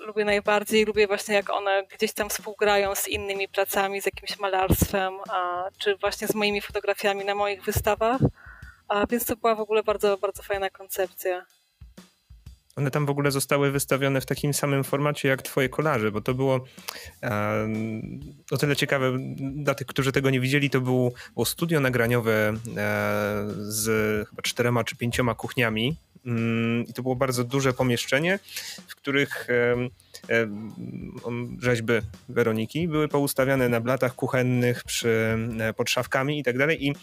[0.06, 0.85] lubię najbardziej.
[0.85, 5.96] Lubię właśnie jak one gdzieś tam współgrają z innymi pracami, z jakimś malarstwem, a, czy
[5.96, 8.20] właśnie z moimi fotografiami na moich wystawach.
[9.11, 11.46] Więc to była w ogóle bardzo, bardzo fajna koncepcja.
[12.76, 16.35] One tam w ogóle zostały wystawione w takim samym formacie jak twoje kolaże, bo to
[16.35, 16.64] było
[17.22, 17.68] e,
[18.50, 22.54] o tyle ciekawe dla tych, którzy tego nie widzieli, to było, było studio nagraniowe e,
[23.58, 23.88] z
[24.28, 25.96] chyba czterema czy pięcioma kuchniami.
[26.26, 28.38] Mm, i to było bardzo duże pomieszczenie,
[28.88, 29.76] w których e,
[30.35, 30.48] e
[31.58, 31.92] rzeźby
[32.28, 36.87] Weroniki były poustawiane na blatach kuchennych przy, e, pod szafkami i tak dalej.
[36.87, 36.94] I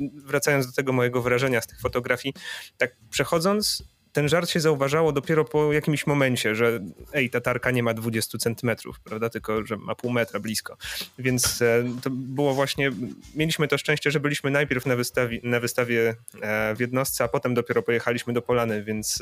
[0.00, 2.34] wracając do tego mojego wrażenia z tych fotografii,
[2.76, 3.84] tak przechodząc
[4.16, 6.80] ten żart się zauważało dopiero po jakimś momencie, że
[7.12, 10.76] ej, ta tarka nie ma 20 centymetrów, prawda, tylko że ma pół metra blisko.
[11.18, 12.90] Więc e, to było właśnie,
[13.34, 17.54] mieliśmy to szczęście, że byliśmy najpierw na wystawie, na wystawie e, w jednostce, a potem
[17.54, 19.20] dopiero pojechaliśmy do Polany, więc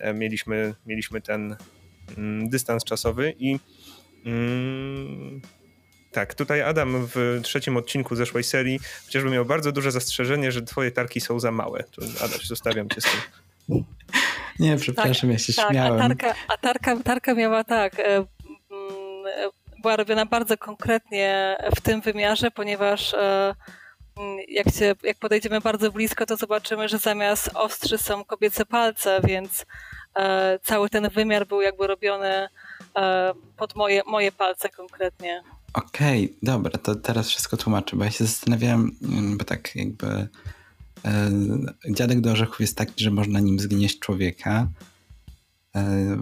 [0.00, 1.56] e, mieliśmy, mieliśmy ten
[2.16, 3.58] mm, dystans czasowy i
[4.26, 5.40] mm,
[6.12, 10.90] tak, tutaj Adam w trzecim odcinku zeszłej serii chociażby miał bardzo duże zastrzeżenie, że twoje
[10.90, 11.84] tarki są za małe.
[11.84, 13.49] To Adaś, zostawiam cię z tym.
[14.58, 16.00] Nie, przepraszam, tak, ja się tak, śmiałem.
[16.00, 18.26] A tarka, a tarka, tarka miała tak, e, mm,
[19.82, 23.54] była robiona bardzo konkretnie w tym wymiarze, ponieważ e,
[24.48, 29.66] jak, się, jak podejdziemy bardzo blisko, to zobaczymy, że zamiast ostrzy są kobiece palce, więc
[30.16, 32.48] e, cały ten wymiar był jakby robiony
[33.56, 35.42] pod moje, moje palce konkretnie.
[35.74, 40.06] Okej, okay, dobra, to teraz wszystko tłumaczę, bo ja się zastanawiałem, mm, bo tak jakby
[40.06, 40.28] E,
[41.90, 44.68] dziadek do orzechów jest taki, że można nim zgnieść człowieka.
[45.76, 46.16] E,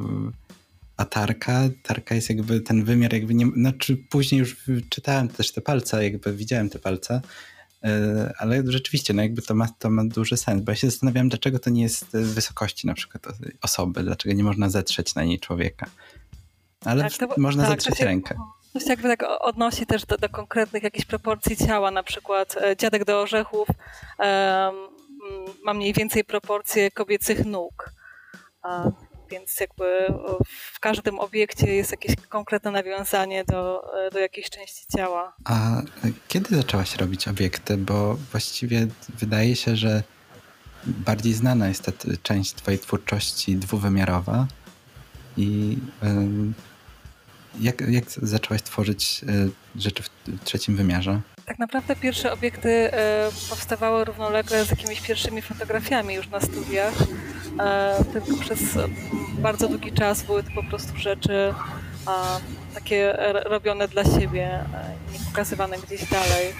[0.96, 4.56] a tarka, tarka jest jakby ten wymiar, jakby nie, znaczy później już
[4.88, 7.20] czytałem też te palce, jakby widziałem te palce,
[7.84, 11.28] e, ale rzeczywiście, no jakby to ma, to ma duży sens, bo ja się zastanawiam,
[11.28, 13.26] dlaczego to nie jest wysokości na przykład
[13.62, 15.86] osoby, dlaczego nie można zetrzeć na niej człowieka.
[16.84, 18.34] Ale tak, to, można tak, zetrzeć rękę.
[18.34, 22.76] To się jakby tak odnosi też do, do, konkretnych jakichś proporcji ciała, na przykład e,
[22.76, 24.26] dziadek do orzechów um,
[25.64, 27.90] ma mniej więcej proporcje kobiecych nóg.
[28.62, 28.90] A,
[29.30, 30.14] więc jakby
[30.74, 35.32] w każdym obiekcie jest jakieś konkretne nawiązanie do, e, do jakiejś części ciała.
[35.44, 35.82] A
[36.28, 37.76] kiedy zaczęłaś robić obiekty?
[37.76, 38.86] Bo właściwie
[39.18, 40.02] wydaje się, że
[40.86, 44.46] bardziej znana jest ta część twojej twórczości dwuwymiarowa
[45.36, 45.78] i
[47.60, 50.10] jak, jak zaczęłaś tworzyć e, rzeczy w
[50.44, 51.20] trzecim wymiarze?
[51.46, 56.94] Tak naprawdę pierwsze obiekty e, powstawały równolegle z jakimiś pierwszymi fotografiami już na studiach.
[57.60, 58.60] E, tylko przez
[59.38, 61.54] bardzo długi czas były to po prostu rzeczy
[62.74, 64.64] takie robione dla siebie,
[65.12, 66.54] nie pokazywane gdzieś dalej.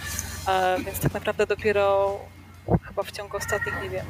[0.84, 2.18] Więc tak naprawdę dopiero
[2.88, 4.06] chyba w ciągu ostatnich, nie wiem,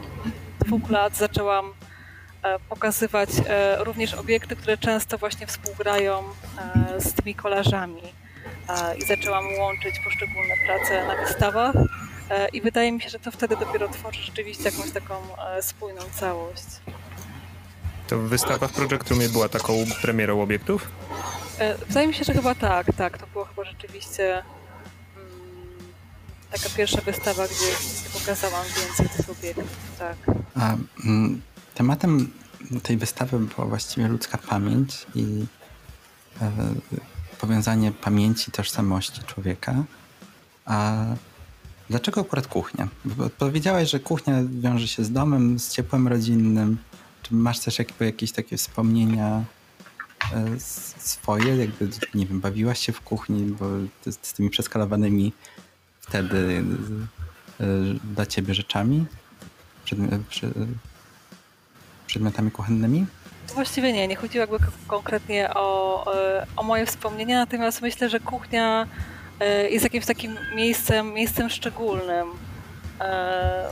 [0.67, 1.73] dwóch lat zaczęłam
[2.69, 8.03] pokazywać e, również obiekty, które często właśnie współgrają e, z tymi kolażami.
[8.99, 11.75] I zaczęłam łączyć poszczególne prace na wystawach
[12.53, 15.15] i wydaje mi się, że to wtedy dopiero tworzy rzeczywiście jakąś taką
[15.61, 16.65] spójną całość.
[18.09, 20.89] To wystawa w Project Roomie była taką premierą obiektów?
[21.89, 23.19] Wydaje mi się, że chyba tak, tak.
[23.19, 24.43] To było chyba rzeczywiście mm,
[26.51, 27.67] taka pierwsza wystawa, gdzie
[28.19, 30.17] pokazałam więcej tych obiektów, tak.
[30.55, 31.43] A, mm,
[31.79, 32.31] Tematem
[32.83, 35.45] tej wystawy była właściwie ludzka pamięć i
[36.41, 36.51] e,
[37.41, 39.85] powiązanie pamięci, tożsamości człowieka.
[40.65, 41.07] A
[41.91, 42.89] dlaczego akurat kuchnia?
[43.05, 46.79] Bo powiedziałaś, że kuchnia wiąże się z domem, z ciepłem rodzinnym.
[47.23, 49.45] Czy masz też jakby jakieś takie wspomnienia
[50.33, 50.61] e,
[50.99, 51.57] swoje?
[51.57, 53.67] Jakby, nie wiem, bawiłaś się w kuchni, bo
[54.11, 55.33] z tymi przeskalowanymi
[56.01, 56.65] wtedy
[57.61, 57.65] e,
[58.15, 59.05] dla ciebie rzeczami?
[60.29, 60.53] Przed,
[62.09, 63.07] przedmiotami kuchennymi?
[63.55, 68.87] Właściwie nie, nie chodziło jakby konkretnie o, e, o moje wspomnienia, natomiast myślę, że kuchnia
[69.41, 72.29] e, jest jakimś takim miejscem, miejscem szczególnym.
[73.01, 73.71] E,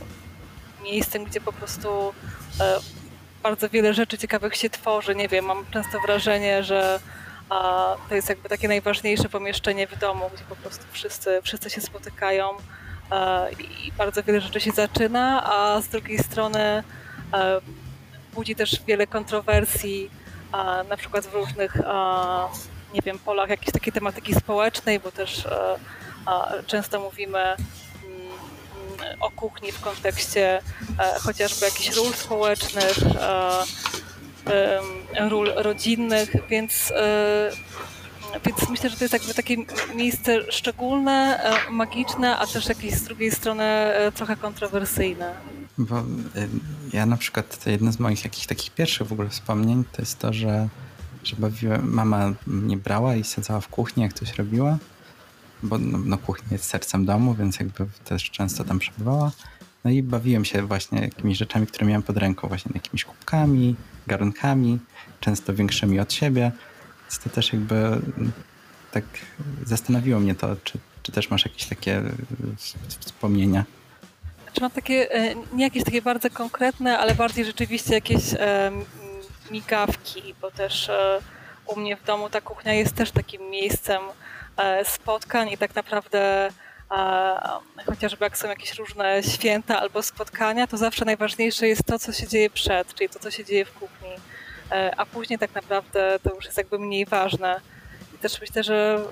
[0.83, 1.87] miejscem, gdzie po prostu
[3.43, 5.15] bardzo wiele rzeczy ciekawych się tworzy.
[5.15, 6.99] Nie wiem, mam często wrażenie, że
[8.09, 12.49] to jest jakby takie najważniejsze pomieszczenie w domu, gdzie po prostu wszyscy, wszyscy się spotykają
[13.59, 16.83] i bardzo wiele rzeczy się zaczyna, a z drugiej strony
[18.37, 20.09] budzi też wiele kontrowersji,
[20.89, 21.77] na przykład w różnych,
[22.93, 25.77] nie wiem, polach jakiejś takiej tematyki społecznej, bo też e,
[26.67, 27.57] często mówimy mm,
[29.19, 30.61] o kuchni w kontekście
[30.99, 32.97] e, chociażby jakichś ról społecznych,
[35.29, 37.51] ról rodzinnych, więc, e,
[38.45, 39.55] więc myślę, że to jest jakby takie
[39.95, 45.56] miejsce szczególne, magiczne, a też jakieś z drugiej strony trochę kontrowersyjne.
[45.77, 46.03] Bo y,
[46.93, 50.19] ja na przykład, to jedno z moich jakichś takich pierwszych w ogóle wspomnień to jest
[50.19, 50.69] to, że,
[51.23, 54.77] że bawiłem, mama mnie brała i sadzała w kuchni, jak coś robiła,
[55.63, 59.31] bo no, no kuchnia jest sercem domu, więc jakby też często tam przebywała.
[59.83, 63.75] No i bawiłem się właśnie jakimiś rzeczami, które miałem pod ręką, właśnie jakimiś kubkami,
[64.07, 64.79] garunkami,
[65.19, 66.51] często większymi od siebie.
[67.01, 68.31] Więc to też jakby mm,
[68.91, 69.03] tak
[69.65, 72.03] zastanowiło mnie to, czy, czy też masz jakieś takie
[72.87, 73.65] wspomnienia.
[74.53, 78.23] Czy mam takie, e, nie jakieś takie bardzo konkretne, ale bardziej rzeczywiście jakieś
[79.51, 81.19] migawki, bo też e,
[81.65, 84.01] u mnie w domu ta kuchnia jest też takim miejscem
[84.57, 86.49] e, spotkań i tak naprawdę
[87.85, 92.27] chociażby jak są jakieś różne święta albo spotkania, to zawsze najważniejsze jest to, co się
[92.27, 94.09] dzieje przed, czyli to, co się dzieje w kuchni.
[94.97, 97.61] A później tak naprawdę to już jest jakby mniej ważne.
[98.15, 99.03] I też myślę, że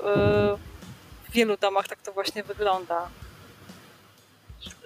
[1.30, 3.10] w wielu domach tak to właśnie wygląda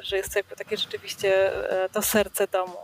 [0.04, 1.54] że jest to jakby takie rzeczywiście
[1.86, 2.78] e, to serce domu.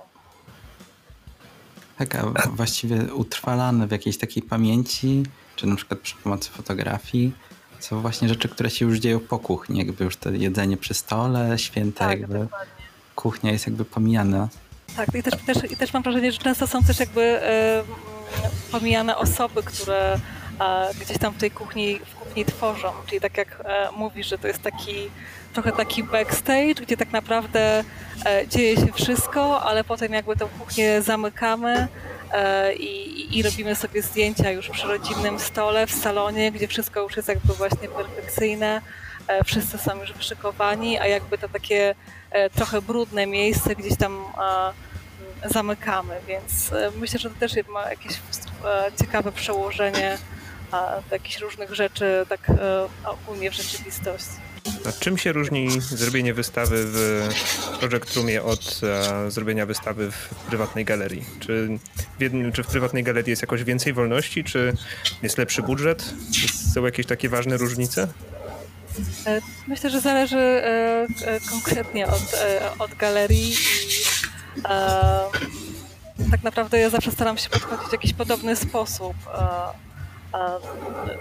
[1.98, 5.24] Tak, a właściwie utrwalane w jakiejś takiej pamięci,
[5.56, 7.32] czy na przykład przy pomocy fotografii,
[7.80, 11.60] są właśnie rzeczy, które się już dzieją po kuchni, jakby już to jedzenie przy stole,
[11.60, 12.74] święta, tak, jakby dokładnie.
[13.16, 14.50] kuchnia jest jakby pomijana.
[14.96, 17.84] Tak, i też, też, i też mam wrażenie, że często są też jakby e,
[18.72, 20.20] pomijane osoby, które
[21.02, 24.48] gdzieś tam w tej kuchni, w kuchni tworzą, czyli tak jak e, mówisz, że to
[24.48, 25.10] jest taki
[25.54, 27.84] trochę taki backstage, gdzie tak naprawdę
[28.26, 31.88] e, dzieje się wszystko, ale potem jakby tą kuchnię zamykamy
[32.32, 37.16] e, i, i, robimy sobie zdjęcia już przy rodzinnym stole, w salonie, gdzie wszystko już
[37.16, 38.82] jest jakby właśnie perfekcyjne,
[39.46, 41.96] wszyscy są już wyszykowani, a jakby to takie
[42.56, 44.26] trochę brudne miejsce gdzieś tam
[45.46, 48.14] zamykamy, więc myślę, że to też ma jakieś
[49.00, 50.18] ciekawe przełożenie
[51.10, 52.52] do jakichś różnych rzeczy tak
[53.06, 54.46] ogólnie w rzeczywistości.
[54.86, 57.28] A czym się różni zrobienie wystawy w
[57.80, 61.26] Project Roomie od e, zrobienia wystawy w prywatnej galerii?
[61.40, 61.70] Czy
[62.18, 64.74] w, jednym, czy w prywatnej galerii jest jakoś więcej wolności, czy
[65.24, 66.14] jest lepszy budżet?
[66.74, 68.08] Są jakieś takie ważne różnice?
[69.28, 72.36] E, myślę, że zależy e, e, konkretnie od,
[72.80, 73.56] od galerii
[76.28, 79.16] i tak naprawdę ja zawsze staram się podchodzić w jakiś podobny sposób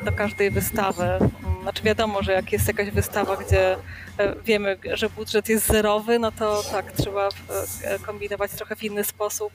[0.05, 1.19] do każdej wystawy.
[1.63, 3.77] Znaczy wiadomo, że jak jest jakaś wystawa, gdzie
[4.19, 7.29] e, wiemy, że budżet jest zerowy, no to tak, trzeba
[7.85, 9.53] e, kombinować trochę w inny sposób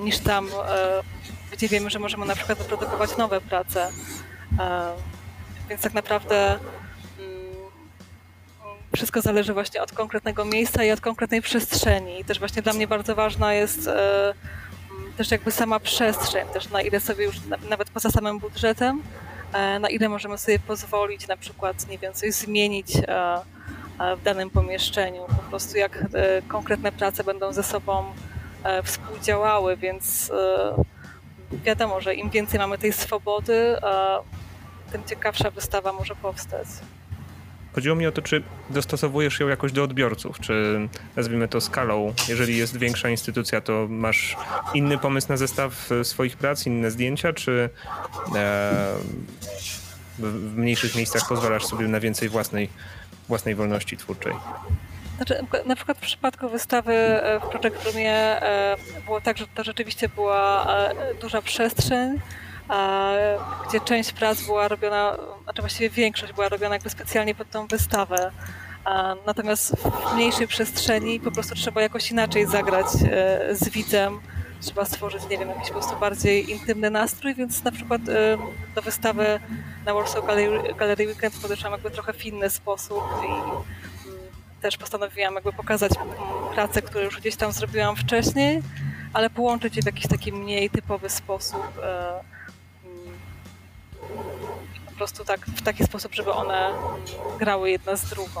[0.00, 1.02] niż tam, e,
[1.52, 3.90] gdzie wiemy, że możemy na przykład wyprodukować nowe prace.
[5.68, 6.60] Więc tak naprawdę mm,
[8.96, 12.20] wszystko zależy właśnie od konkretnego miejsca i od konkretnej przestrzeni.
[12.20, 13.90] I też właśnie dla mnie bardzo ważna jest
[15.18, 17.36] też jakby sama przestrzeń, też na ile sobie już
[17.68, 19.02] nawet poza samym budżetem,
[19.52, 23.34] e, na ile możemy sobie pozwolić na przykład, nie wiem, coś zmienić e,
[24.00, 26.04] e, w danym pomieszczeniu, po prostu jak
[26.48, 28.04] konkretne prace będą ze sobą
[28.84, 30.32] współdziałały, więc
[31.52, 33.76] wiadomo, że im więcej mamy tej swobody,
[34.92, 36.66] tym ciekawsza wystawa może powstać.
[37.72, 42.14] Chodziło mi o to, czy dostosowujesz ją jakoś do odbiorców, czy nazwijmy to skalą.
[42.28, 44.36] Jeżeli jest większa instytucja, to masz
[44.74, 47.70] inny pomysł na zestaw swoich prac, inne zdjęcia, czy
[48.34, 48.94] e,
[50.18, 52.68] w mniejszych miejscach pozwalasz sobie na więcej własnej,
[53.28, 54.32] własnej wolności twórczej?
[55.16, 55.34] Znaczy,
[55.66, 60.08] na przykład w przypadku wystawy e, w Project Roomie e, było tak, że to rzeczywiście
[60.08, 62.20] była e, duża przestrzeń,
[63.68, 68.32] gdzie część prac była robiona, znaczy właściwie większość była robiona jakby specjalnie pod tą wystawę.
[69.26, 74.20] Natomiast w mniejszej przestrzeni po prostu trzeba jakoś inaczej zagrać e, z widzem.
[74.60, 78.38] Trzeba stworzyć, nie wiem, jakiś po prostu bardziej intymny nastrój, więc na przykład e,
[78.74, 79.40] do wystawy
[79.86, 80.26] na Warsaw
[80.76, 84.18] Gallery, Weekend podeszłam jakby trochę w inny sposób i mm,
[84.60, 86.08] też postanowiłam jakby pokazać mm,
[86.54, 88.62] pracę, które już gdzieś tam zrobiłam wcześniej,
[89.12, 92.20] ale połączyć je w jakiś taki mniej typowy sposób e,
[94.98, 96.72] prostu tak, w taki sposób, żeby one
[97.38, 98.40] grały jedna z drugą.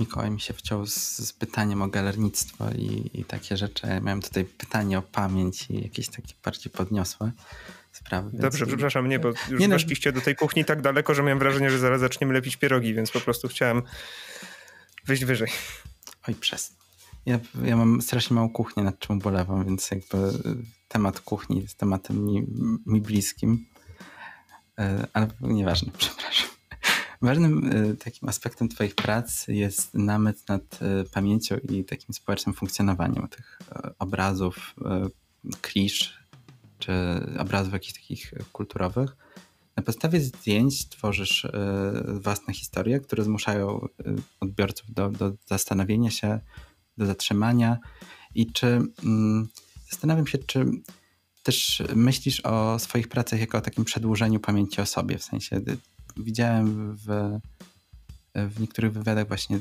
[0.00, 3.86] Mikołaj mi się wciął z, z pytaniem o galernictwo i, i, takie rzeczy.
[3.86, 7.32] Miałem tutaj pytanie o pamięć i jakieś takie bardziej podniosłe
[7.92, 8.30] sprawy.
[8.32, 8.68] Dobrze, więc...
[8.68, 9.74] przepraszam, nie, bo już nie, no...
[9.74, 13.10] weszliście do tej kuchni tak daleko, że miałem wrażenie, że zaraz zaczniemy lepić pierogi, więc
[13.10, 13.82] po prostu chciałem
[15.06, 15.48] wyjść wyżej.
[16.28, 16.72] Oj, przez.
[17.26, 20.16] Ja, ja mam strasznie małą kuchnię, nad czym ubolewam, więc jakby
[20.88, 22.46] temat kuchni jest tematem mi,
[22.86, 23.66] mi bliskim.
[24.78, 26.48] E, ale nieważne, przepraszam.
[27.22, 33.28] Ważnym e, takim aspektem Twoich prac jest namysł nad e, pamięcią i takim społecznym funkcjonowaniem
[33.28, 33.58] tych
[33.98, 34.74] obrazów,
[35.60, 36.18] klisz,
[36.78, 36.92] czy
[37.38, 39.16] obrazów jakichś takich kulturowych.
[39.76, 41.46] Na podstawie zdjęć tworzysz
[42.06, 43.88] własne historie, które zmuszają
[44.40, 46.40] odbiorców do, do zastanowienia się,
[46.98, 47.78] do zatrzymania.
[48.34, 48.66] I czy
[49.04, 49.48] mm,
[49.90, 50.66] zastanawiam się, czy
[51.48, 55.18] też myślisz o swoich pracach jako o takim przedłużeniu pamięci o sobie.
[55.18, 55.60] W sensie
[56.16, 57.38] widziałem w,
[58.34, 59.58] w niektórych wywiadach właśnie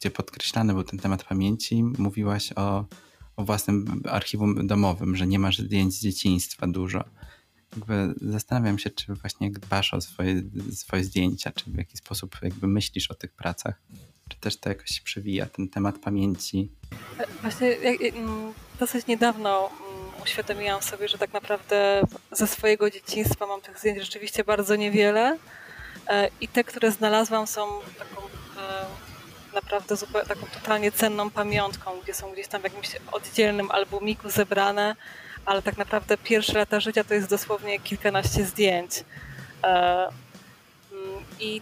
[0.00, 2.84] gdzie podkreślany był ten temat pamięci, mówiłaś o,
[3.36, 7.04] o własnym archiwum domowym, że nie masz zdjęć z dzieciństwa dużo.
[7.76, 10.42] Jakby zastanawiam się, czy właśnie dbasz o swoje,
[10.72, 13.82] swoje zdjęcia, czy w jaki sposób jakby myślisz o tych pracach,
[14.28, 16.72] czy też to jakoś przewija, ten temat pamięci.
[17.42, 19.91] Właśnie mm, dosyć niedawno mm,
[20.22, 22.02] uświadomiłam sobie, że tak naprawdę
[22.32, 25.38] ze swojego dzieciństwa mam tych zdjęć rzeczywiście bardzo niewiele
[26.08, 27.68] e, i te, które znalazłam są
[27.98, 28.84] taką e,
[29.54, 29.96] naprawdę
[30.28, 34.96] taką totalnie cenną pamiątką, gdzie są gdzieś tam w jakimś oddzielnym albumiku zebrane,
[35.46, 39.04] ale tak naprawdę pierwsze lata życia to jest dosłownie kilkanaście zdjęć.
[39.64, 40.08] E,
[40.92, 41.60] mm, I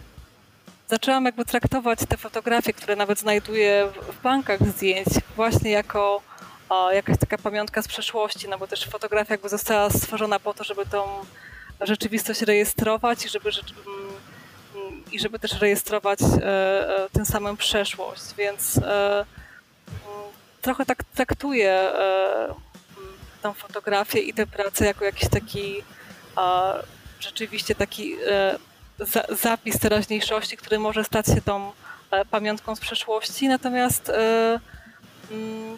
[0.87, 6.21] zaczęłam jakby traktować te fotografie, które nawet znajduję w bankach zdjęć, właśnie jako
[6.91, 10.85] jakaś taka pamiątka z przeszłości, no bo też fotografia jakby została stworzona po to, żeby
[10.85, 11.03] tą
[11.81, 13.49] rzeczywistość rejestrować i żeby,
[14.75, 19.25] mm, i żeby też rejestrować e, e, tym samym przeszłość, więc e, mm,
[20.61, 21.91] trochę tak traktuję
[23.41, 25.83] tą fotografię i tę pracę jako jakiś taki
[27.19, 28.15] rzeczywiście taki
[29.29, 31.71] zapis teraźniejszości, który może stać się tą
[32.31, 34.59] pamiątką z przeszłości, natomiast mm,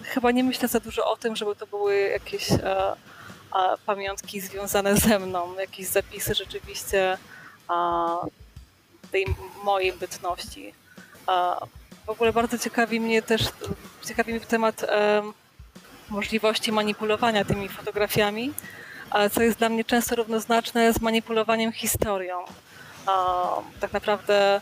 [0.03, 2.95] chyba nie myślę za dużo o tym, żeby to były jakieś e,
[3.85, 7.17] pamiątki związane ze mną, jakieś zapisy rzeczywiście
[9.11, 9.25] tej
[9.63, 10.73] mojej bytności.
[12.05, 13.41] W ogóle bardzo ciekawi mnie też,
[14.05, 14.85] ciekawi mnie temat
[16.09, 18.53] możliwości manipulowania tymi fotografiami,
[19.31, 22.45] co jest dla mnie często równoznaczne z manipulowaniem historią
[23.79, 24.61] tak naprawdę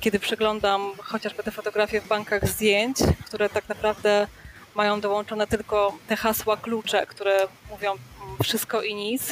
[0.00, 2.96] kiedy przeglądam chociażby te fotografie w bankach zdjęć,
[3.26, 4.26] które tak naprawdę
[4.74, 7.38] mają dołączone tylko te hasła klucze, które
[7.70, 9.30] mówią mm, wszystko i nic,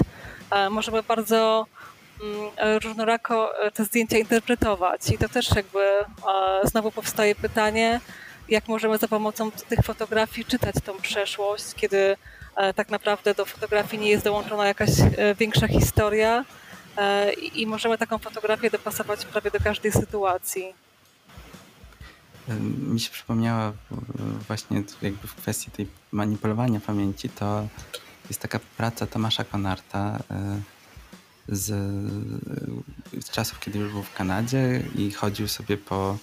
[0.70, 1.66] możemy bardzo
[2.22, 5.11] mm, różnorako e, te zdjęcia interpretować.
[5.11, 5.89] I to też jakby
[6.64, 8.01] znowu powstaje pytanie,
[8.49, 12.16] jak możemy za pomocą tych fotografii czytać tą przeszłość, kiedy
[12.57, 16.68] e, tak naprawdę do fotografii nie jest dołączona jakaś e, większa historia, E,
[17.55, 20.74] i możemy taką fotografię dopasować prawie do każdej sytuacji.
[22.78, 23.72] Mi się przypomniała
[24.46, 27.68] właśnie jakby w kwestii tej manipulowania pamięci, to
[28.28, 30.61] jest taka praca Tomasza Konarta e,
[31.49, 31.66] z,
[33.20, 36.18] z czasów, kiedy już był w Kanadzie i chodził sobie po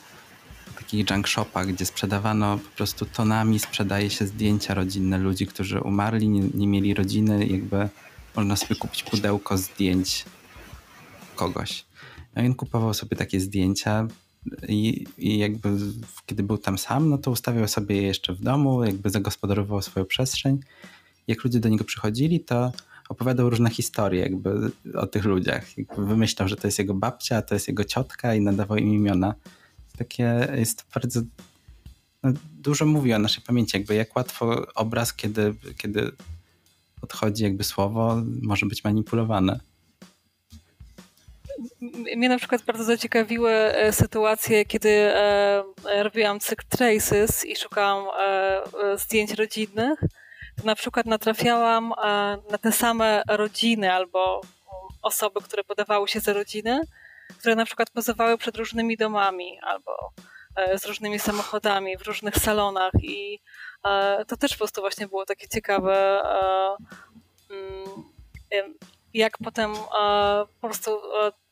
[0.77, 6.29] takich junk shopach, gdzie sprzedawano po prostu tonami, sprzedaje się zdjęcia rodzinne ludzi, którzy umarli,
[6.29, 7.89] nie, nie mieli rodziny, jakby
[8.35, 10.25] można sobie kupić pudełko zdjęć
[11.35, 11.85] kogoś.
[12.35, 14.07] No i on kupował sobie takie zdjęcia
[14.67, 15.69] i, i jakby
[16.25, 20.05] kiedy był tam sam, no to ustawiał sobie je jeszcze w domu, jakby zagospodarował swoją
[20.05, 20.59] przestrzeń.
[21.27, 22.71] Jak ludzie do niego przychodzili, to
[23.09, 25.77] opowiadał różne historie jakby o tych ludziach.
[25.77, 29.35] Jakby wymyślał, że to jest jego babcia, to jest jego ciotka i nadawał im imiona.
[29.97, 31.21] Takie jest bardzo
[32.23, 36.11] no, dużo mówi o naszej pamięci, jakby jak łatwo obraz, kiedy, kiedy
[37.01, 39.59] odchodzi jakby słowo, może być manipulowane
[42.15, 45.63] mnie na przykład bardzo zaciekawiły e, sytuacje, kiedy e,
[46.03, 49.99] robiłam cykl Traces i szukałam e, zdjęć rodzinnych.
[50.57, 51.93] To na przykład natrafiałam
[52.51, 54.41] na te same rodziny albo
[55.01, 56.81] osoby, które podawały się za rodziny,
[57.39, 59.91] które na przykład pozowały przed różnymi domami albo
[60.77, 63.39] z różnymi samochodami w różnych salonach i
[64.27, 66.21] to też po prostu właśnie było takie ciekawe
[67.49, 68.03] mm,
[69.13, 69.73] jak potem
[70.61, 70.99] po prostu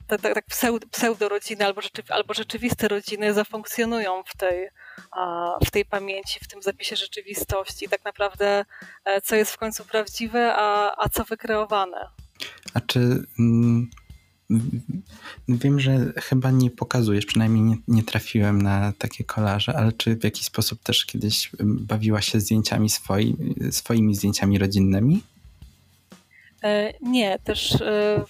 [0.07, 0.45] tak, tak, tak
[0.91, 4.69] pseudo-rodziny albo, rzeczyw, albo rzeczywiste rodziny zafunkcjonują w tej,
[5.65, 7.89] w tej pamięci, w tym zapisie rzeczywistości.
[7.89, 8.65] Tak naprawdę
[9.05, 12.07] e, co jest w końcu prawdziwe, a, a co wykreowane.
[12.73, 12.99] A czy
[13.39, 13.89] mm,
[15.47, 20.23] wiem, że chyba nie pokazujesz, przynajmniej nie, nie trafiłem na takie kolaże, ale czy w
[20.23, 23.35] jakiś sposób też kiedyś bawiła się zdjęciami swoi,
[23.71, 25.23] swoimi zdjęciami rodzinnymi?
[26.63, 28.25] E, nie, też e,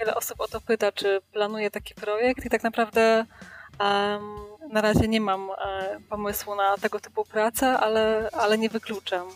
[0.00, 3.26] wiele osób o to pyta, czy planuję taki projekt i tak naprawdę
[3.80, 4.36] um,
[4.72, 5.56] na razie nie mam um,
[6.08, 9.28] pomysłu na tego typu pracę, ale, ale nie wykluczam.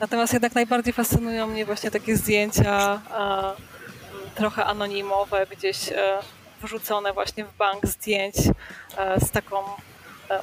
[0.00, 5.98] Natomiast jednak najbardziej fascynują mnie właśnie takie zdjęcia um, trochę anonimowe, gdzieś um,
[6.62, 8.36] wrzucone właśnie w bank zdjęć
[9.18, 9.62] z taką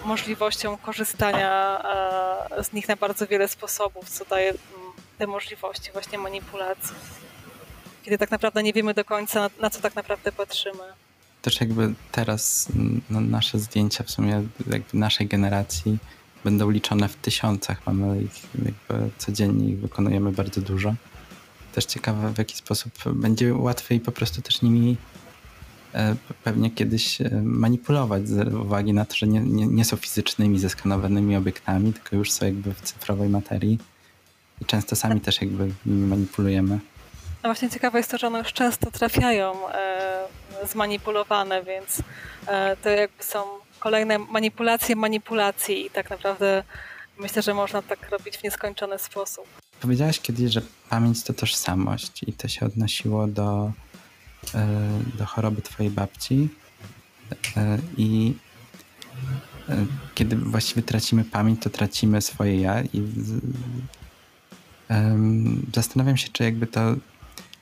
[0.06, 1.82] możliwością korzystania
[2.64, 4.54] z nich na bardzo wiele sposobów, co daje
[5.18, 6.95] te możliwości właśnie manipulacji
[8.04, 10.84] kiedy tak naprawdę nie wiemy do końca, na, co tak naprawdę patrzymy.
[11.41, 12.68] Też jakby teraz
[13.10, 15.97] no, nasze zdjęcia w sumie jakby naszej generacji
[16.43, 17.86] będą liczone w tysiącach.
[17.86, 20.95] Mamy ich jakby codziennie ich wykonujemy bardzo dużo.
[21.74, 24.97] Też ciekawe w jaki sposób będzie łatwiej po prostu też nimi
[25.93, 30.60] e, pewnie kiedyś e, manipulować z uwagi na to, że nie, nie, nie są fizycznymi,
[30.60, 33.80] zeskanowanymi obiektami, tylko już są jakby w cyfrowej materii
[34.62, 36.80] i często sami też jakby nimi manipulujemy.
[37.44, 40.28] No właśnie ciekawe jest to, że one już często trafiają e,
[40.72, 42.02] zmanipulowane, więc
[42.48, 43.44] e, to jakby są
[43.80, 46.64] kolejne manipulacje manipulacji i tak naprawdę
[47.20, 49.46] myślę, że można tak robić w nieskończony sposób.
[49.82, 53.72] Powiedziałaś kiedyś, że pamięć to tożsamość i to się odnosiło do,
[54.56, 54.68] e,
[55.18, 56.50] do choroby twojej babci
[57.98, 58.34] i
[60.16, 63.04] kiedy właściwie tracimy pamięć, to tracimy swoje ja i
[65.74, 66.96] zastanawiam się, czy jakby to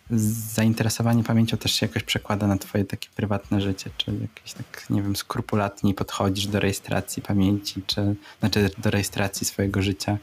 [0.09, 5.01] zainteresowanie pamięcią też się jakoś przekłada na twoje takie prywatne życie, czy jakieś tak, nie
[5.01, 10.17] wiem, skrupulatniej podchodzisz do rejestracji pamięci, czy znaczy do rejestracji swojego życia,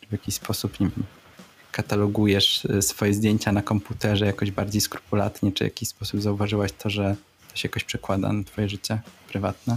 [0.00, 1.04] czy w jakiś sposób, nie wiem,
[1.72, 6.90] katalogujesz y, swoje zdjęcia na komputerze jakoś bardziej skrupulatnie, czy w jakiś sposób zauważyłaś to,
[6.90, 7.16] że
[7.50, 9.76] to się jakoś przekłada na twoje życie prywatne?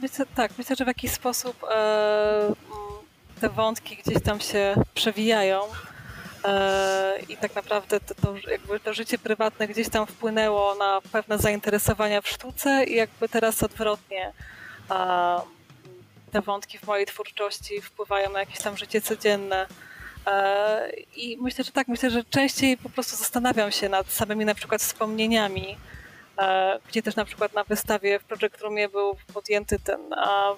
[0.00, 2.54] Myślę, tak, myślę, że w jakiś sposób e,
[3.40, 5.60] te wątki gdzieś tam się przewijają
[7.28, 12.20] i tak naprawdę to, to, jakby to życie prywatne gdzieś tam wpłynęło na pewne zainteresowania
[12.20, 14.32] w sztuce i jakby teraz odwrotnie
[16.32, 19.66] te wątki w mojej twórczości wpływają na jakieś tam życie codzienne.
[20.26, 24.54] E, I myślę, że tak, myślę, że częściej po prostu zastanawiam się nad samymi na
[24.54, 25.97] przykład wspomnieniami, e,
[26.88, 30.00] gdzie też na przykład na wystawie w Project Roomie był podjęty ten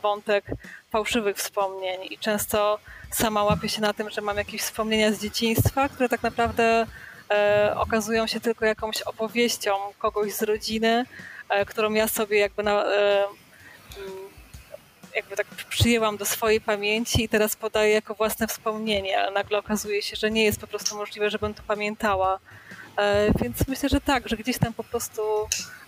[0.03, 0.45] wątek
[0.91, 2.79] fałszywych wspomnień i często
[3.11, 6.87] sama łapię się na tym, że mam jakieś wspomnienia z dzieciństwa, które tak naprawdę
[7.31, 11.05] e, okazują się tylko jakąś opowieścią kogoś z rodziny,
[11.49, 14.31] e, którą ja sobie jakby na, e, mm,
[15.15, 20.03] jakby tak przyjęłam do swojej pamięci i teraz podaję jako własne wspomnienie, ale nagle okazuje
[20.03, 22.39] się, że nie jest po prostu możliwe, żebym to pamiętała.
[22.97, 25.23] E, więc myślę, że tak, że gdzieś tam po prostu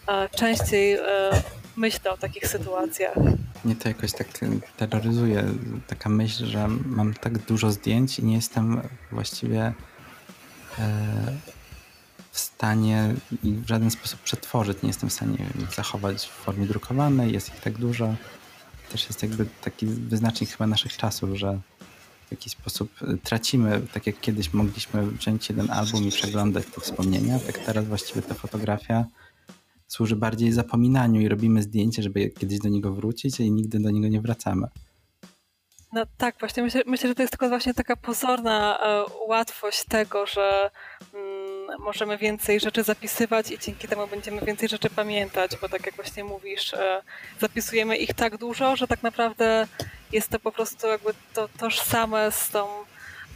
[0.08, 1.42] e, częściej e,
[1.76, 3.16] myślę o takich sytuacjach.
[3.64, 4.28] Mnie to jakoś tak
[4.76, 5.44] terroryzuje,
[5.86, 8.82] taka myśl, że mam tak dużo zdjęć i nie jestem
[9.12, 9.72] właściwie
[12.32, 14.82] w stanie ich w żaden sposób przetworzyć.
[14.82, 18.14] Nie jestem w stanie ich zachować w formie drukowanej, jest ich tak dużo.
[18.92, 21.60] Też jest jakby taki wyznacznik chyba naszych czasów, że
[22.32, 22.90] w jakiś sposób
[23.22, 28.22] tracimy, tak jak kiedyś mogliśmy wziąć jeden album i przeglądać te wspomnienia, tak teraz właściwie
[28.22, 29.04] ta fotografia
[29.88, 34.08] służy bardziej zapominaniu i robimy zdjęcie, żeby kiedyś do niego wrócić i nigdy do niego
[34.08, 34.66] nie wracamy.
[35.92, 40.26] No tak, właśnie myślę, myślę, że to jest tylko właśnie taka pozorna e, łatwość tego,
[40.26, 40.70] że
[41.14, 45.94] mm, możemy więcej rzeczy zapisywać i dzięki temu będziemy więcej rzeczy pamiętać, bo tak jak
[45.94, 47.02] właśnie mówisz, e,
[47.40, 49.66] zapisujemy ich tak dużo, że tak naprawdę
[50.12, 52.66] jest to po prostu jakby to tożsame z tą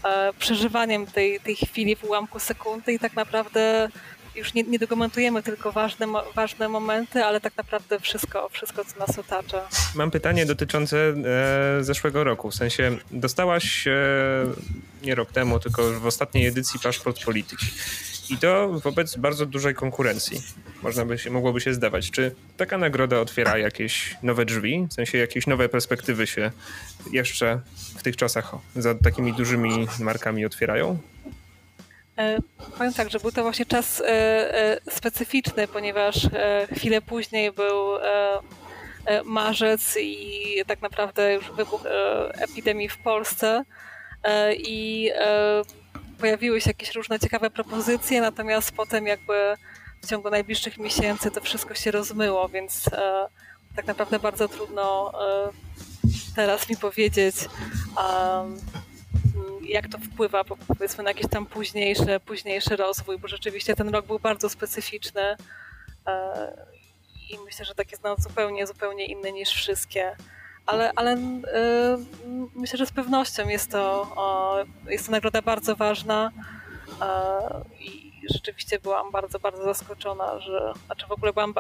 [0.05, 3.89] e, przeżywaniem tej, tej chwili w ułamku sekundy i tak naprawdę
[4.37, 9.19] już nie, nie dokumentujemy tylko ważne, ważne momenty, ale tak naprawdę wszystko, wszystko, co nas
[9.19, 9.69] otacza.
[9.95, 12.51] Mam pytanie dotyczące e, zeszłego roku.
[12.51, 13.93] W sensie dostałaś e,
[15.03, 17.67] nie rok temu, tylko w ostatniej edycji paszport polityki.
[18.31, 20.43] I to wobec bardzo dużej konkurencji.
[20.83, 22.11] Można by się, mogłoby się zdawać.
[22.11, 24.87] Czy taka nagroda otwiera jakieś nowe drzwi?
[24.91, 26.51] W sensie jakieś nowe perspektywy się
[27.13, 27.61] jeszcze
[27.99, 30.99] w tych czasach za takimi dużymi markami otwierają?
[32.19, 32.39] E,
[32.79, 36.29] powiem tak, że był to właśnie czas e, e, specyficzny, ponieważ
[36.77, 37.77] chwilę później był
[39.25, 41.85] marzec i tak naprawdę już wybuch
[42.33, 43.65] epidemii w Polsce
[44.57, 45.11] i
[46.19, 49.57] pojawiły się jakieś różne ciekawe propozycje, natomiast potem jakby
[50.03, 52.91] w ciągu najbliższych miesięcy to wszystko się rozmyło, więc
[53.77, 55.13] tak naprawdę bardzo trudno
[56.37, 57.37] teraz mi powiedzieć,
[59.63, 64.19] jak to wpływa powiedzmy na jakiś tam późniejszy, późniejszy rozwój, bo rzeczywiście ten rok był
[64.19, 65.37] bardzo specyficzny
[66.07, 66.67] e,
[67.31, 70.17] i myślę, że tak jest no, zupełnie, zupełnie inny niż wszystkie.
[70.67, 71.19] Ale, ale e,
[72.55, 76.31] myślę, że z pewnością jest to, jest to nagroda bardzo ważna
[77.03, 81.55] e, i rzeczywiście byłam bardzo, bardzo zaskoczona, że, znaczy w ogóle byłam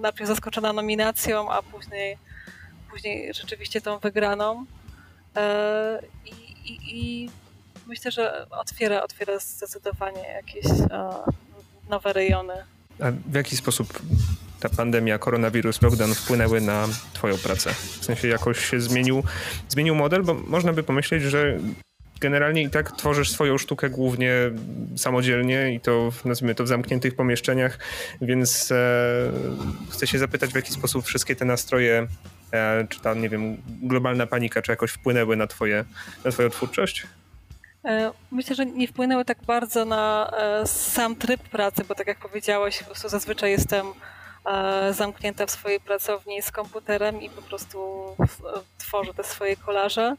[0.00, 2.18] najpierw zaskoczona nominacją, a później,
[2.90, 4.64] później rzeczywiście tą wygraną.
[6.24, 6.30] I,
[6.72, 7.30] i, i
[7.86, 11.10] myślę, że otwiera, otwiera zdecydowanie jakieś e,
[11.88, 12.54] nowe rejony.
[13.00, 14.02] A w jaki sposób
[14.64, 17.70] ta pandemia, koronawirus, lockdown wpłynęły na Twoją pracę?
[17.74, 19.22] W sensie jakoś się zmienił,
[19.68, 21.58] zmienił model, bo można by pomyśleć, że
[22.20, 24.32] generalnie i tak tworzysz swoją sztukę głównie
[24.96, 27.78] samodzielnie i to nazwijmy to w zamkniętych pomieszczeniach,
[28.20, 28.76] więc e,
[29.90, 32.06] chcę się zapytać, w jaki sposób wszystkie te nastroje,
[32.52, 35.84] e, czy ta, nie wiem, globalna panika, czy jakoś wpłynęły na, twoje,
[36.24, 37.06] na twoją twórczość?
[37.84, 42.18] E, myślę, że nie wpłynęły tak bardzo na e, sam tryb pracy, bo tak jak
[42.18, 43.86] powiedziałeś, po prostu zazwyczaj jestem
[44.90, 48.04] zamknięta w swojej pracowni z komputerem i po prostu
[48.78, 50.16] tworzę te swoje kolaże.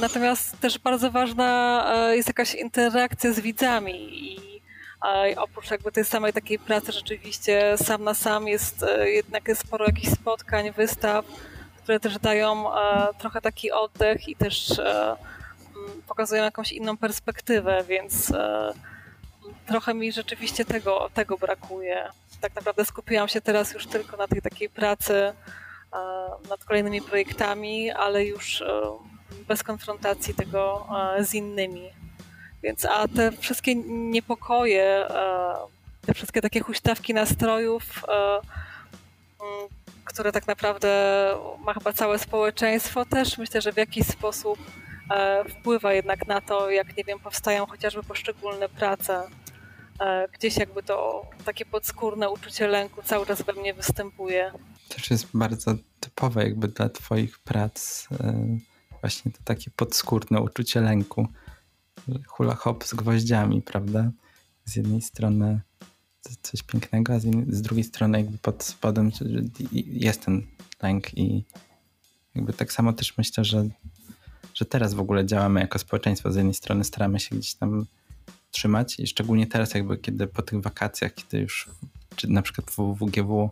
[0.00, 4.62] Natomiast też bardzo ważna jest jakaś interakcja z widzami i
[5.36, 10.08] oprócz jakby tej samej takiej pracy rzeczywiście sam na sam jest jednak jest sporo jakichś
[10.08, 11.24] spotkań, wystaw,
[11.82, 12.64] które też dają
[13.18, 14.80] trochę taki oddech i też
[16.08, 18.72] pokazują jakąś inną perspektywę, więc e,
[19.66, 22.08] trochę mi rzeczywiście tego, tego brakuje.
[22.40, 25.34] Tak naprawdę skupiłam się teraz już tylko na tej takiej pracy e,
[26.50, 28.82] nad kolejnymi projektami, ale już e,
[29.48, 30.86] bez konfrontacji tego
[31.20, 31.90] z innymi.
[32.62, 35.06] Więc a te wszystkie niepokoje,
[36.06, 38.04] te wszystkie takie huśtawki nastrojów,
[40.04, 40.88] które tak naprawdę
[41.58, 44.58] ma chyba całe społeczeństwo, też myślę, że w jakiś sposób
[45.10, 49.22] E, wpływa jednak na to, jak nie wiem, powstają chociażby poszczególne prace.
[50.00, 54.52] E, gdzieś jakby to takie podskórne uczucie lęku cały czas we mnie występuje.
[54.88, 58.46] Też jest bardzo typowe jakby dla twoich prac e,
[59.00, 61.28] właśnie to takie podskórne uczucie lęku.
[62.26, 64.10] Hula hop z gwoździami, prawda?
[64.64, 65.60] Z jednej strony
[66.42, 69.10] coś pięknego, a z, z drugiej strony jakby pod spodem
[69.72, 70.46] jest ten
[70.82, 71.44] lęk i
[72.34, 73.68] jakby tak samo też myślę, że
[74.54, 76.32] że teraz w ogóle działamy jako społeczeństwo.
[76.32, 77.86] Z jednej strony staramy się gdzieś tam
[78.52, 81.68] trzymać i szczególnie teraz jakby kiedy po tych wakacjach, kiedy już
[82.16, 83.50] czy na przykład w WGW,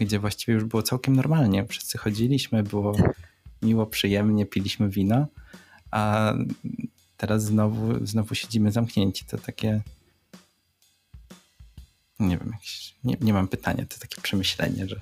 [0.00, 1.66] gdzie właściwie już było całkiem normalnie.
[1.66, 2.96] Wszyscy chodziliśmy, było
[3.62, 5.26] miło, przyjemnie, piliśmy wino,
[5.90, 6.32] a
[7.16, 9.24] teraz znowu, znowu siedzimy zamknięci.
[9.24, 9.80] To takie
[12.20, 15.00] nie wiem, jakieś, nie, nie mam pytania, to takie przemyślenie, że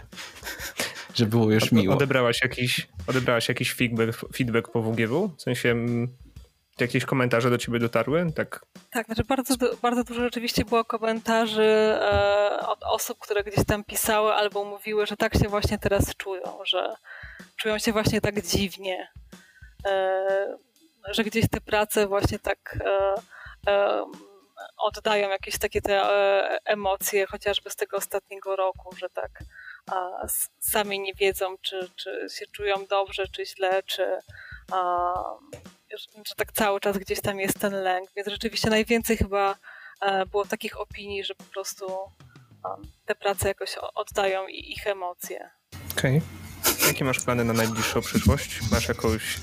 [1.14, 1.94] że było już miło.
[1.94, 5.34] Odebrałaś jakiś, odebrałaś jakiś feedback, feedback po WGW?
[5.36, 6.08] W sensie mm,
[6.80, 8.32] jakieś komentarze do ciebie dotarły?
[8.36, 13.84] Tak, tak znaczy bardzo, bardzo dużo rzeczywiście było komentarzy e, od osób, które gdzieś tam
[13.84, 16.94] pisały albo mówiły, że tak się właśnie teraz czują, że
[17.56, 19.12] czują się właśnie tak dziwnie,
[19.86, 20.58] e,
[21.08, 22.78] że gdzieś te prace właśnie tak
[23.66, 24.04] e,
[24.76, 26.02] oddają jakieś takie te
[26.64, 29.30] emocje, chociażby z tego ostatniego roku, że tak
[30.58, 34.18] sami nie wiedzą, czy, czy się czują dobrze, czy źle, czy
[35.98, 38.08] że tak cały czas gdzieś tam jest ten lęk.
[38.16, 39.56] Więc rzeczywiście najwięcej chyba
[40.00, 41.86] e, było takich opinii, że po prostu
[43.06, 45.50] te prace jakoś oddają ich emocje.
[45.98, 46.16] Okej.
[46.16, 46.88] Okay.
[46.88, 48.60] Jakie masz plany na najbliższą przyszłość?
[48.72, 49.40] Masz jakąś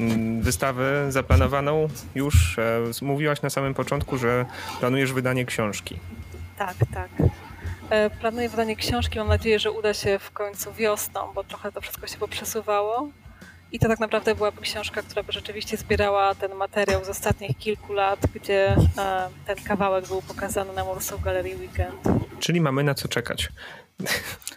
[0.00, 2.58] mm, wystawę zaplanowaną już?
[2.58, 4.46] E, mówiłaś na samym początku, że
[4.80, 5.98] planujesz wydanie książki.
[6.58, 7.10] Tak, tak.
[7.90, 9.18] E, planuję wydanie książki.
[9.18, 13.08] Mam nadzieję, że uda się w końcu wiosną, bo trochę to wszystko się poprzesuwało.
[13.72, 17.92] I to tak naprawdę byłaby książka, która by rzeczywiście zbierała ten materiał z ostatnich kilku
[17.92, 22.24] lat, gdzie e, ten kawałek był pokazany na Warsaw Gallery Weekend.
[22.40, 23.48] Czyli mamy na co czekać.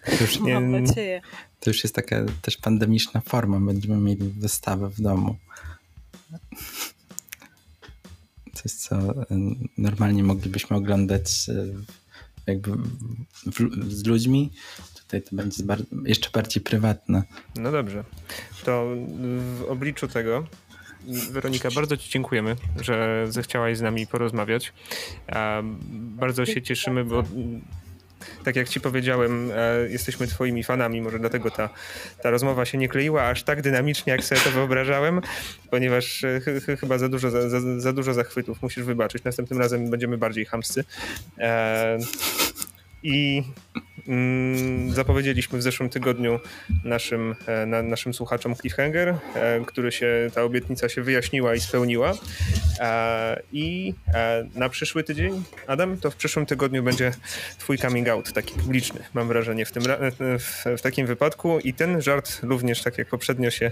[0.05, 1.21] To już, nie, Mam nadzieję.
[1.59, 3.59] To już jest taka też pandemiczna forma.
[3.59, 5.35] Będziemy mieli wystawę w domu.
[8.53, 9.25] Coś, co e,
[9.77, 11.49] normalnie moglibyśmy oglądać
[12.47, 12.71] jakby
[13.45, 14.51] w, z ludźmi,
[15.11, 15.63] tutaj to będzie
[16.05, 17.23] jeszcze bardziej prywatne.
[17.55, 18.03] No dobrze.
[18.63, 18.87] To
[19.57, 20.47] w obliczu tego
[21.31, 24.73] Weronika, bardzo Ci dziękujemy, że zechciałaś z nami porozmawiać.
[25.91, 27.23] Bardzo się cieszymy, bo
[28.43, 31.69] tak jak ci powiedziałem, e, jesteśmy twoimi fanami, może dlatego ta,
[32.23, 35.21] ta rozmowa się nie kleiła aż tak dynamicznie, jak sobie to wyobrażałem,
[35.69, 39.23] ponieważ e, ch chyba za dużo, za, za, za, dużo zachwytów, musisz wybaczyć.
[39.23, 40.83] Następnym razem będziemy bardziej hamscy.
[41.37, 41.97] E,
[43.03, 43.43] I
[44.89, 46.39] zapowiedzieliśmy w zeszłym tygodniu
[46.83, 52.13] naszym, e, na, naszym słuchaczom cliffhanger, e, który się, ta obietnica się wyjaśniła i spełniła.
[52.79, 53.93] E, I
[54.55, 57.11] na przyszły tydzień, Adam, to w przyszłym tygodniu będzie
[57.57, 59.83] twój coming out, taki publiczny, mam wrażenie, w, tym,
[60.19, 63.71] w, w takim wypadku i ten żart również, tak jak poprzednio, się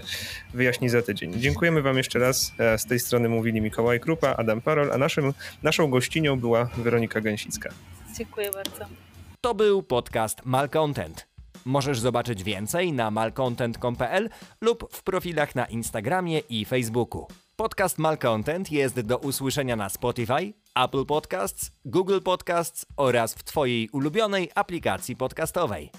[0.54, 1.40] wyjaśni za tydzień.
[1.40, 2.52] Dziękujemy wam jeszcze raz.
[2.76, 7.70] Z tej strony mówili Mikołaj Krupa, Adam Parol, a naszym, naszą gościnią była Weronika Gęsicka.
[8.18, 9.09] Dziękuję bardzo.
[9.42, 11.26] To był podcast Malcontent.
[11.64, 14.30] Możesz zobaczyć więcej na malcontent.pl
[14.60, 17.26] lub w profilach na Instagramie i Facebooku.
[17.56, 24.50] Podcast Malcontent jest do usłyszenia na Spotify, Apple Podcasts, Google Podcasts oraz w Twojej ulubionej
[24.54, 25.90] aplikacji podcastowej.